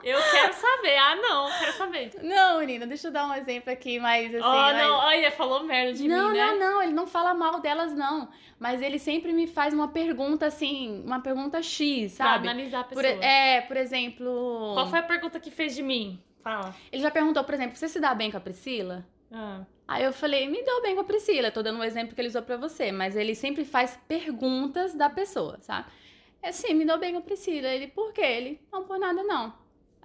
[0.03, 0.95] Eu quero saber.
[0.97, 2.11] Ah, não, quero saber.
[2.21, 4.43] Não, menina, deixa eu dar um exemplo aqui, mas assim.
[4.45, 6.45] oh, mas- não, olha, falou merda de não, mim, né?
[6.51, 8.29] não, não, ele não fala mal delas, não.
[8.59, 12.47] Mas ele sempre me faz uma pergunta assim, uma pergunta X, Pra sabe?
[12.47, 13.23] analisar a Por, pessoa.
[13.25, 14.71] é, por exemplo.
[14.75, 16.21] Qual foi a pergunta que fez de mim?
[16.43, 16.73] Fala.
[16.91, 19.05] Ele já perguntou, por exemplo, você se dá bem com a Priscila?
[19.31, 19.61] Ah.
[19.87, 21.49] Aí eu falei, me dou bem com a Priscila.
[21.51, 25.09] Tô dando um exemplo que ele usou pra você, mas ele sempre faz perguntas da
[25.09, 25.87] pessoa, sabe?
[26.41, 27.67] É assim, me dou bem com a Priscila.
[27.67, 28.21] Ele, por quê?
[28.21, 29.53] Ele, não, por nada não.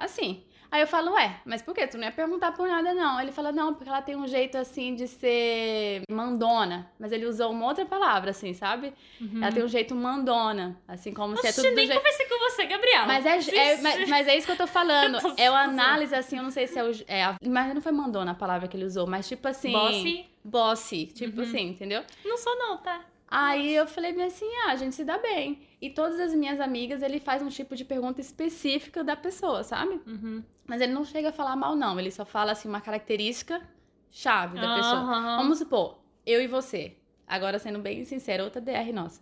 [0.04, 0.42] Assim.
[0.70, 1.86] Aí eu falo, ué, mas por quê?
[1.86, 3.20] Tu não ia perguntar por nada não.
[3.20, 6.90] Ele fala, não, porque ela tem um jeito assim de ser mandona.
[6.98, 8.90] Mas ele usou uma outra palavra, assim, sabe?
[9.36, 10.80] Ela tem um jeito mandona.
[10.88, 11.98] Assim, como se é tudo do nem jeito.
[11.98, 13.06] conversei com você, Gabriel.
[13.06, 15.18] Mas é, é- mas, mas é isso que eu tô falando.
[15.36, 15.80] Eu é uma zoando.
[15.82, 16.90] análise, assim, eu não sei se é o.
[17.06, 19.72] É a- mas não foi mandona a palavra que ele usou, mas tipo assim.
[19.72, 20.26] Bossy?
[20.42, 21.46] Bossy, tipo Uhum.
[21.46, 22.02] assim, entendeu?
[22.24, 23.02] Não sou não, tá?
[23.30, 25.62] Aí eu falei bem assim, ah, a gente se dá bem.
[25.82, 30.00] E todas as minhas amigas, ele faz um tipo de pergunta específica da pessoa, sabe?
[30.06, 30.44] Uhum.
[30.64, 31.98] Mas ele não chega a falar mal, não.
[31.98, 33.60] Ele só fala, assim, uma característica
[34.08, 35.00] chave da pessoa.
[35.00, 35.38] Aham.
[35.38, 36.96] Vamos supor, eu e você.
[37.26, 39.20] agora sendo bem sincera, outra DR nossa.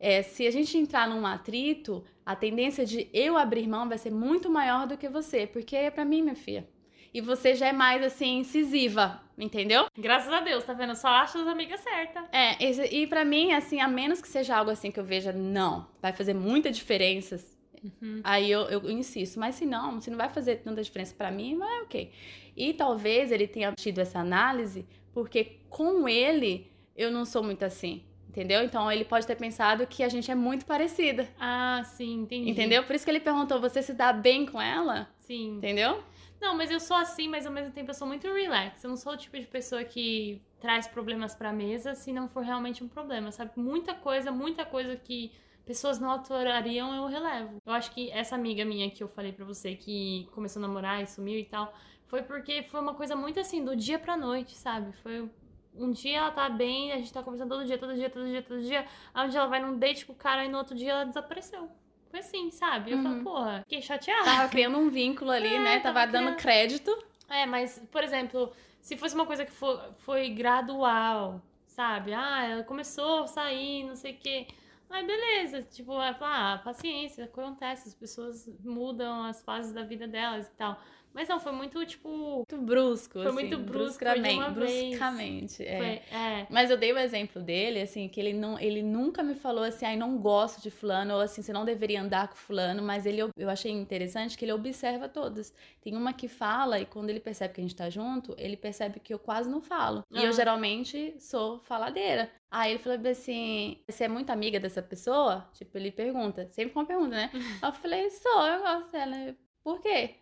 [0.00, 4.10] É, se a gente entrar num atrito, a tendência de eu abrir mão vai ser
[4.10, 6.66] muito maior do que você, porque é pra mim, minha filha.
[7.12, 9.86] E você já é mais assim, incisiva, entendeu?
[9.96, 10.94] Graças a Deus, tá vendo?
[10.94, 12.24] Só acho as amigas certas.
[12.32, 15.32] É, esse- e pra mim, assim, a menos que seja algo assim que eu veja,
[15.32, 17.42] não, vai fazer muita diferença.
[17.82, 18.20] Uhum.
[18.24, 21.56] Aí eu, eu insisto, mas se não, se não vai fazer tanta diferença pra mim,
[21.56, 22.10] vai ok.
[22.56, 24.84] E talvez ele tenha tido essa análise
[25.14, 28.62] porque com ele eu não sou muito assim, entendeu?
[28.64, 32.50] Então ele pode ter pensado que a gente é muito parecida, Ah, sim, entendi.
[32.50, 32.82] entendeu?
[32.82, 35.08] Por isso que ele perguntou, você se dá bem com ela?
[35.20, 35.58] Sim.
[35.58, 36.02] Entendeu?
[36.40, 38.82] Não, mas eu sou assim, mas ao mesmo tempo eu sou muito relax.
[38.82, 42.42] Eu não sou o tipo de pessoa que traz problemas pra mesa se não for
[42.42, 43.52] realmente um problema, sabe?
[43.56, 45.32] Muita coisa, muita coisa que
[45.66, 47.60] pessoas não atuariam, eu relevo.
[47.66, 51.02] Eu acho que essa amiga minha que eu falei pra você que começou a namorar
[51.02, 51.74] e sumiu e tal,
[52.06, 54.92] foi porque foi uma coisa muito assim, do dia pra noite, sabe?
[55.02, 55.28] Foi
[55.74, 58.42] um dia ela tá bem, a gente tá conversando todo dia, todo dia, todo dia,
[58.42, 58.86] todo dia.
[59.12, 61.04] Aí um dia ela vai num date com o cara e no outro dia ela
[61.04, 61.70] desapareceu.
[62.10, 62.90] Foi assim, sabe?
[62.92, 63.02] Eu Uhum.
[63.02, 64.24] falei, porra, fiquei chateada.
[64.24, 65.80] Tava criando um vínculo ali, É, né?
[65.80, 66.38] Tava tava dando criando.
[66.38, 67.04] crédito.
[67.28, 68.50] É, mas, por exemplo,
[68.80, 72.12] se fosse uma coisa que foi, foi gradual, sabe?
[72.14, 74.46] Ah, ela começou a sair, não sei o quê.
[74.90, 75.62] Aí, beleza.
[75.62, 80.50] Tipo, vai falar, ah, paciência, acontece, as pessoas mudam as fases da vida delas e
[80.52, 80.80] tal.
[81.18, 82.08] Mas não, foi muito, tipo.
[82.48, 85.62] Muito brusco, Foi assim, muito brusco, bruscamente, bruscamente.
[85.66, 85.76] é.
[85.76, 86.46] Foi, é.
[86.48, 89.84] Mas eu dei o exemplo dele, assim, que ele não, ele nunca me falou assim,
[89.84, 93.20] ai, não gosto de fulano, ou assim, você não deveria andar com fulano, mas ele,
[93.36, 95.52] eu achei interessante que ele observa todas.
[95.80, 99.00] Tem uma que fala, e quando ele percebe que a gente tá junto, ele percebe
[99.00, 100.04] que eu quase não falo.
[100.12, 100.32] E eu Ah.
[100.32, 102.30] geralmente sou faladeira.
[102.48, 105.50] Aí ele falou assim, você é muito amiga dessa pessoa?
[105.52, 107.30] Tipo, ele pergunta, sempre com uma pergunta, né?
[107.68, 109.34] Eu falei, sou, eu gosto dela.
[109.64, 110.14] Por quê?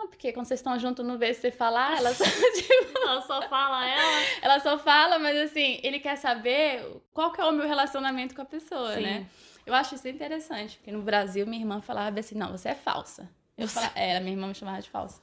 [0.00, 2.24] Não, porque quando vocês estão juntos, não vê você falar, ela só,
[2.56, 4.26] tipo, Ela só fala ela.
[4.40, 6.82] ela só fala, mas assim, ele quer saber
[7.12, 9.02] qual que é o meu relacionamento com a pessoa, Sim.
[9.02, 9.26] né?
[9.66, 13.28] Eu acho isso interessante, porque no Brasil minha irmã falava assim, não, você é falsa.
[13.58, 15.20] Eu falava, é, minha irmã me chamava de falsa.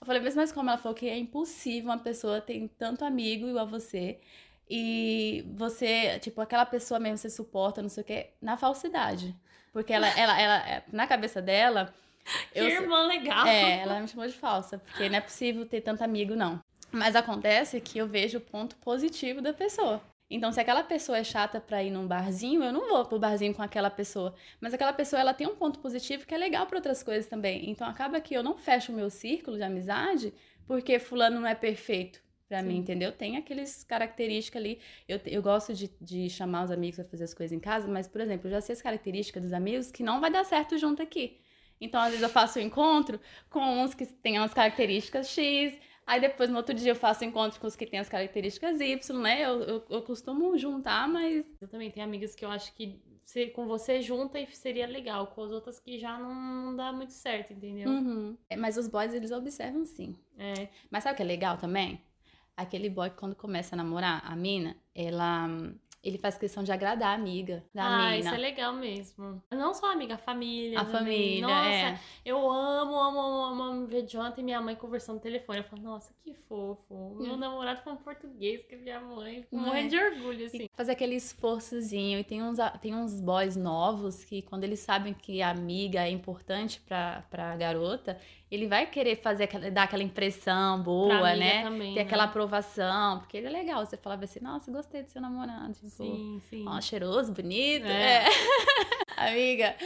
[0.00, 3.48] Eu falei, mas, mas como ela falou que é impossível uma pessoa ter tanto amigo
[3.48, 4.20] igual você
[4.68, 9.34] e você, tipo, aquela pessoa mesmo você suporta, não sei o quê, na falsidade.
[9.72, 11.92] Porque ela, ela, ela, é, na cabeça dela,
[12.52, 13.46] Que eu, irmã legal.
[13.46, 16.60] é, ela me chamou de falsa, porque não é possível ter tanto amigo, não.
[16.92, 20.02] Mas acontece que eu vejo o ponto positivo da pessoa.
[20.28, 23.52] Então, se aquela pessoa é chata pra ir num barzinho, eu não vou pro barzinho
[23.52, 24.32] com aquela pessoa.
[24.60, 27.68] Mas aquela pessoa, ela tem um ponto positivo que é legal pra outras coisas também.
[27.68, 30.32] Então, acaba que eu não fecho o meu círculo de amizade
[30.66, 32.68] porque fulano não é perfeito pra Sim.
[32.68, 33.10] mim, entendeu?
[33.10, 34.80] Tem aqueles características ali.
[35.08, 38.06] Eu, eu gosto de, de chamar os amigos pra fazer as coisas em casa, mas,
[38.06, 41.02] por exemplo, eu já sei as características dos amigos que não vai dar certo junto
[41.02, 41.40] aqui.
[41.80, 46.20] Então, às vezes, eu faço um encontro com uns que têm as características X, aí
[46.20, 49.18] depois, no outro dia, eu faço um encontro com os que têm as características Y,
[49.20, 49.42] né?
[49.44, 53.46] Eu, eu, eu costumo juntar, mas Eu também tenho amigas que eu acho que se-
[53.48, 57.12] com você junta e seria legal, com as outras que já não, não dá muito
[57.12, 57.88] certo, entendeu?
[57.90, 58.36] Uhum.
[58.48, 60.16] É, Mas os boys, eles observam sim.
[60.36, 60.68] É.
[60.90, 62.00] Mas sabe o que é legal também?
[62.56, 65.48] Aquele boy que quando começa a namorar a mina, ela.
[66.02, 68.16] Ele faz questão de agradar a amiga da ah, mina.
[68.16, 69.42] isso é legal mesmo.
[69.50, 70.80] Não só a amiga, a família.
[70.80, 72.00] A família, Nossa, é.
[72.24, 75.58] eu amo, amo, amo, amo, ver Jonathan e minha mãe conversando no telefone.
[75.58, 77.16] Eu falo, nossa, que fofo.
[77.20, 77.36] Meu Hum.
[77.36, 79.46] namorado falando português a minha mãe.
[79.52, 79.66] Não é?
[79.66, 80.68] Morrendo de orgulho, assim.
[80.74, 82.18] Fazer aquele esforçozinho.
[82.18, 86.10] E tem uns, tem uns boys novos que, quando eles sabem que a amiga é
[86.10, 88.18] importante pra, pra garota,
[88.50, 91.62] ele vai querer fazer aquela, dar aquela impressão boa, né?
[91.62, 92.06] também, Ter né?
[92.06, 93.20] aquela aprovação.
[93.20, 93.86] Porque ele é legal.
[93.86, 95.72] Você falava assim, nossa, gostei do seu namorado.
[95.74, 96.64] Tipo, Sim, sim.
[96.66, 97.86] ó, cheiroso, bonito.
[97.86, 98.24] É.
[98.24, 98.28] É.
[99.16, 99.76] amiga,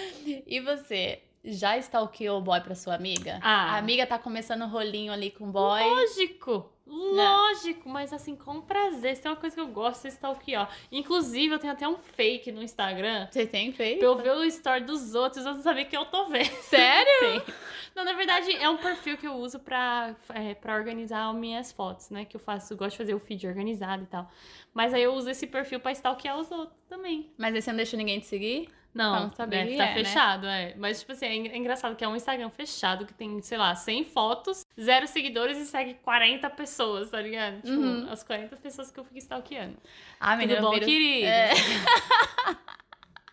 [0.46, 1.20] e você?
[1.44, 3.38] Já stalkeou o boy pra sua amiga?
[3.42, 3.74] Ah.
[3.74, 5.82] A amiga tá começando o rolinho ali com o boy.
[5.82, 9.14] Lógico, lógico, mas assim, com prazer.
[9.14, 10.70] Se tem uma coisa que eu gosto, é stalkear.
[10.90, 13.28] Inclusive, eu tenho até um fake no Instagram.
[13.30, 13.98] Você tem feito?
[13.98, 16.48] Pra eu ver o story dos outros, eu não saber que eu tô vendo.
[16.64, 17.42] Sério?
[17.44, 17.54] Tem.
[17.94, 21.70] Não, na verdade, é um perfil que eu uso pra, é, pra organizar as minhas
[21.70, 22.24] fotos, né?
[22.24, 24.28] Que eu faço, eu gosto de fazer o feed organizado e tal.
[24.72, 27.30] Mas aí eu uso esse perfil pra stalkear os outros também.
[27.36, 28.68] Mas aí você não deixa ninguém te seguir?
[28.94, 30.04] Não, Pra não saber é, quem tá é, né?
[30.04, 30.74] fechado, é.
[30.76, 33.74] Mas, tipo assim, é é engraçado que é um Instagram fechado que tem, sei lá,
[33.74, 37.56] 100 fotos, zero seguidores e segue 40 pessoas, tá ligado?
[37.56, 38.06] Tipo, Uhum.
[38.10, 39.76] as 40 pessoas que eu fico stalkeando.
[40.20, 41.26] Ah, Tudo bom, querido?
[41.26, 41.50] É.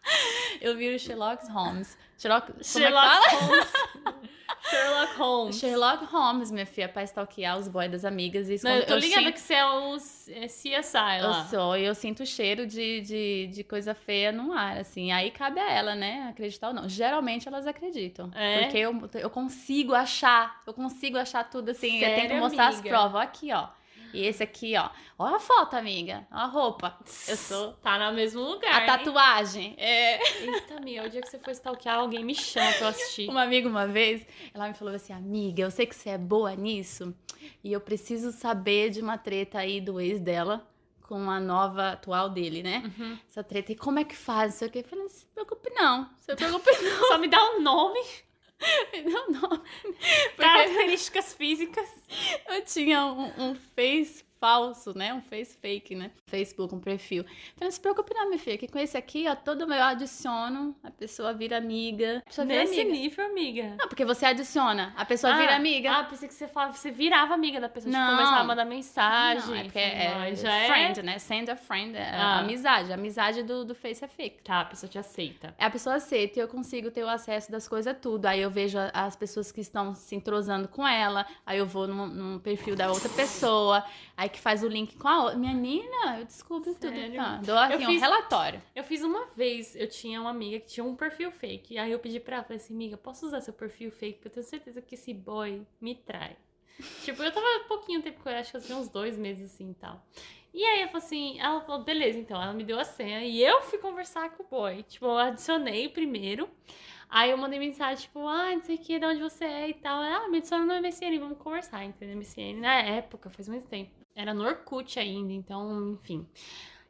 [0.62, 1.97] Eu vi o Sherlock Holmes.
[2.18, 3.36] Sherlock, como Sherlock é?
[3.36, 3.72] Holmes.
[4.70, 5.56] Sherlock Holmes.
[5.60, 8.47] Sherlock Holmes, minha filha, pra stalkear os boys das amigas.
[8.47, 11.45] E Não, eu tô ligada sinto, que você é o é CSI eu lá.
[11.45, 15.12] sou, e eu sinto o cheiro de, de, de coisa feia no ar, assim.
[15.12, 16.88] Aí cabe a ela, né, acreditar ou não.
[16.88, 18.30] Geralmente elas acreditam.
[18.36, 18.62] É?
[18.62, 21.95] Porque eu, eu consigo achar, eu consigo achar tudo assim.
[21.97, 22.89] eu tenho que Sério, mostrar as amiga?
[22.89, 23.16] provas.
[23.16, 23.68] Ó, Aqui, ó.
[24.14, 24.89] E esse aqui, ó.
[25.18, 26.28] Olha a foto, amiga.
[26.32, 26.97] Olha a roupa.
[27.28, 27.74] Eu sou.
[27.74, 28.74] Tá no mesmo lugar.
[28.74, 28.86] A hein?
[28.88, 29.76] tatuagem.
[29.78, 30.43] É.
[30.43, 33.30] Eita, amiga, o dia que você for stalkear, alguém me chama pra eu assistir.
[33.30, 36.55] Uma amiga, uma vez, ela me falou assim: Amiga, eu sei que você é boa
[36.55, 37.14] nisso.
[37.64, 40.68] E eu preciso saber de uma treta aí do ex dela
[41.01, 42.84] com a nova atual dele, né?
[42.97, 43.18] Uhum.
[43.30, 43.74] Essa treta.
[43.74, 44.53] E como é que faz?
[44.53, 44.80] Não sei o quê.
[44.80, 45.97] Eu falei: Não se preocupe, não.
[45.99, 47.07] Não se preocupe, não.
[47.07, 47.99] Só me dá um nome,
[49.05, 49.64] Não, não.
[50.38, 51.89] Características físicas.
[52.49, 55.14] eu tinha um, um face falso, né?
[55.14, 56.10] Um face fake, né?
[56.26, 57.24] Facebook, um perfil.
[57.24, 59.84] Falei, não se preocupe não, minha filha, que com esse aqui, ó, todo meu eu
[59.84, 62.24] adiciono, a pessoa vira amiga.
[62.26, 62.92] Pessoa vira Nesse amiga.
[62.98, 63.76] nível, amiga.
[63.78, 65.92] Não, porque você adiciona, a pessoa vira amiga.
[65.92, 67.92] Ah, pensei que você falava, você virava amiga da pessoa.
[67.92, 68.12] Tipo, Não.
[68.16, 69.48] começava a mandar mensagem.
[69.50, 71.04] Não, é porque é, "Ai, já friend, é.
[71.04, 71.20] né?
[71.20, 72.39] Send a friend, é Ah.
[72.39, 72.92] amizade.
[72.92, 74.42] A amizade do, do Face é fake.
[74.44, 75.54] Tá, a pessoa te aceita.
[75.60, 78.26] A pessoa aceita e eu consigo ter o acesso das coisas tudo.
[78.26, 81.28] Aí eu vejo as pessoas que estão se entrosando com ela.
[81.46, 83.84] Aí eu vou num, num perfil da outra pessoa.
[84.18, 85.38] Aí que faz o link com a outra.
[85.38, 87.04] Minha Nina, eu descubro Sério?
[87.06, 87.16] tudo.
[87.16, 87.36] Tá?
[87.38, 88.62] Dou aqui Eu um fiz- relatório.
[88.76, 91.78] Eu fiz uma vez, eu tinha uma amiga que tinha um perfil fake.
[91.78, 94.16] Aí eu pedi pra ela, falei assim, amiga, posso usar seu perfil fake?
[94.16, 96.36] Porque eu tenho certeza que esse boy me trai.
[97.06, 99.70] tipo, eu tava pouquinho tempo com ele, acho que eu tinha uns dois meses assim
[99.72, 100.04] e tal.
[100.54, 102.42] E aí eu falei assim, ela falou, beleza, então.
[102.42, 104.84] Ela me deu a senha e eu fui conversar com o boy.
[104.84, 106.50] Tipo, eu adicionei primeiro.
[107.10, 109.74] Aí eu mandei mensagem, tipo, ah, não sei o que, de onde você é e
[109.74, 110.02] tal.
[110.02, 112.16] Ela, ah, me adiciona no MSN, vamos conversar, entendeu?
[112.18, 113.92] MSN na época, faz muito tempo.
[114.16, 116.28] Era no Orkut ainda, então, enfim.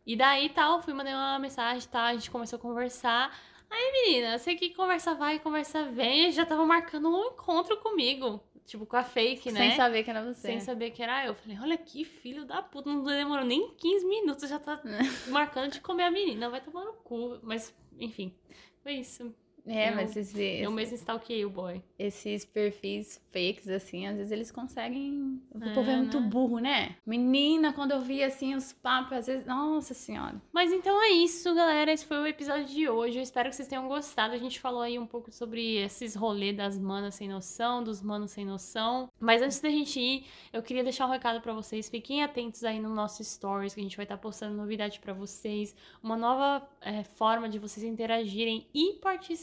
[0.05, 2.05] E daí tal, fui mandei uma mensagem, tá?
[2.05, 3.38] A gente começou a conversar.
[3.69, 8.43] Aí, menina, sei que conversa vai, conversa vem, já tava marcando um encontro comigo.
[8.65, 9.59] Tipo, com a fake, né?
[9.59, 10.47] Sem saber que era você.
[10.47, 11.36] Sem saber que era eu.
[11.36, 14.82] Falei, olha que filho da puta, não demorou nem 15 minutos, já tá
[15.28, 16.49] marcando de comer a menina.
[16.49, 17.39] Vai tomar no cu.
[17.43, 18.34] Mas, enfim,
[18.82, 19.34] foi isso.
[19.66, 21.82] É, Eu- mas esse, Eu mesmo stalkeei o boy.
[21.99, 25.39] esses perfis fakes, assim, às vezes eles conseguem.
[25.53, 26.28] O É, povo é muito né?
[26.28, 26.95] burro, né?
[27.05, 29.45] Menina, quando eu vi assim os papos, às vezes.
[29.45, 30.41] Nossa senhora.
[30.51, 31.91] Mas então é isso, galera.
[31.91, 33.18] Esse foi o episódio de hoje.
[33.20, 34.34] Eu espero que vocês tenham gostado.
[34.34, 38.32] A gente falou aí um pouco sobre esses rolês das manas sem noção, dos manos
[38.32, 39.09] sem noção.
[39.20, 41.89] Mas antes da gente ir, eu queria deixar um recado pra vocês.
[41.89, 45.76] Fiquem atentos aí no nosso stories, que a gente vai estar postando novidade pra vocês.
[46.01, 48.93] Uma nova é, forma de vocês interagirem e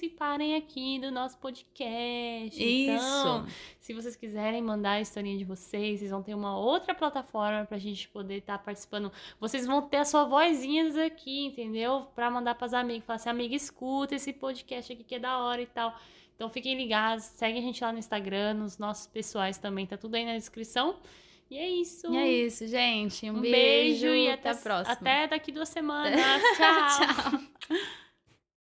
[0.09, 2.63] participarem aqui do nosso podcast.
[2.63, 3.47] Então,
[3.79, 7.79] se vocês quiserem mandar a historinha de vocês, vocês vão ter uma outra plataforma pra
[7.79, 9.13] gente poder estar participando.
[9.39, 12.09] Vocês vão ter a sua vozinhas aqui, entendeu?
[12.15, 13.05] Pra mandar pras amigas.
[13.05, 15.95] Falar assim, amiga, escuta esse podcast aqui que é da hora e tal.
[16.35, 20.15] Então fiquem ligados, segue a gente lá no Instagram, nos nossos pessoais também, tá tudo
[20.15, 20.97] aí na descrição.
[21.51, 22.13] E é isso.
[22.13, 23.29] E é isso, gente.
[23.31, 24.93] Um, Um beijo, e até até, a próxima.
[24.93, 26.21] até daqui duas semanas.
[26.57, 27.41] Tchau.
[27.71, 27.99] Tchau.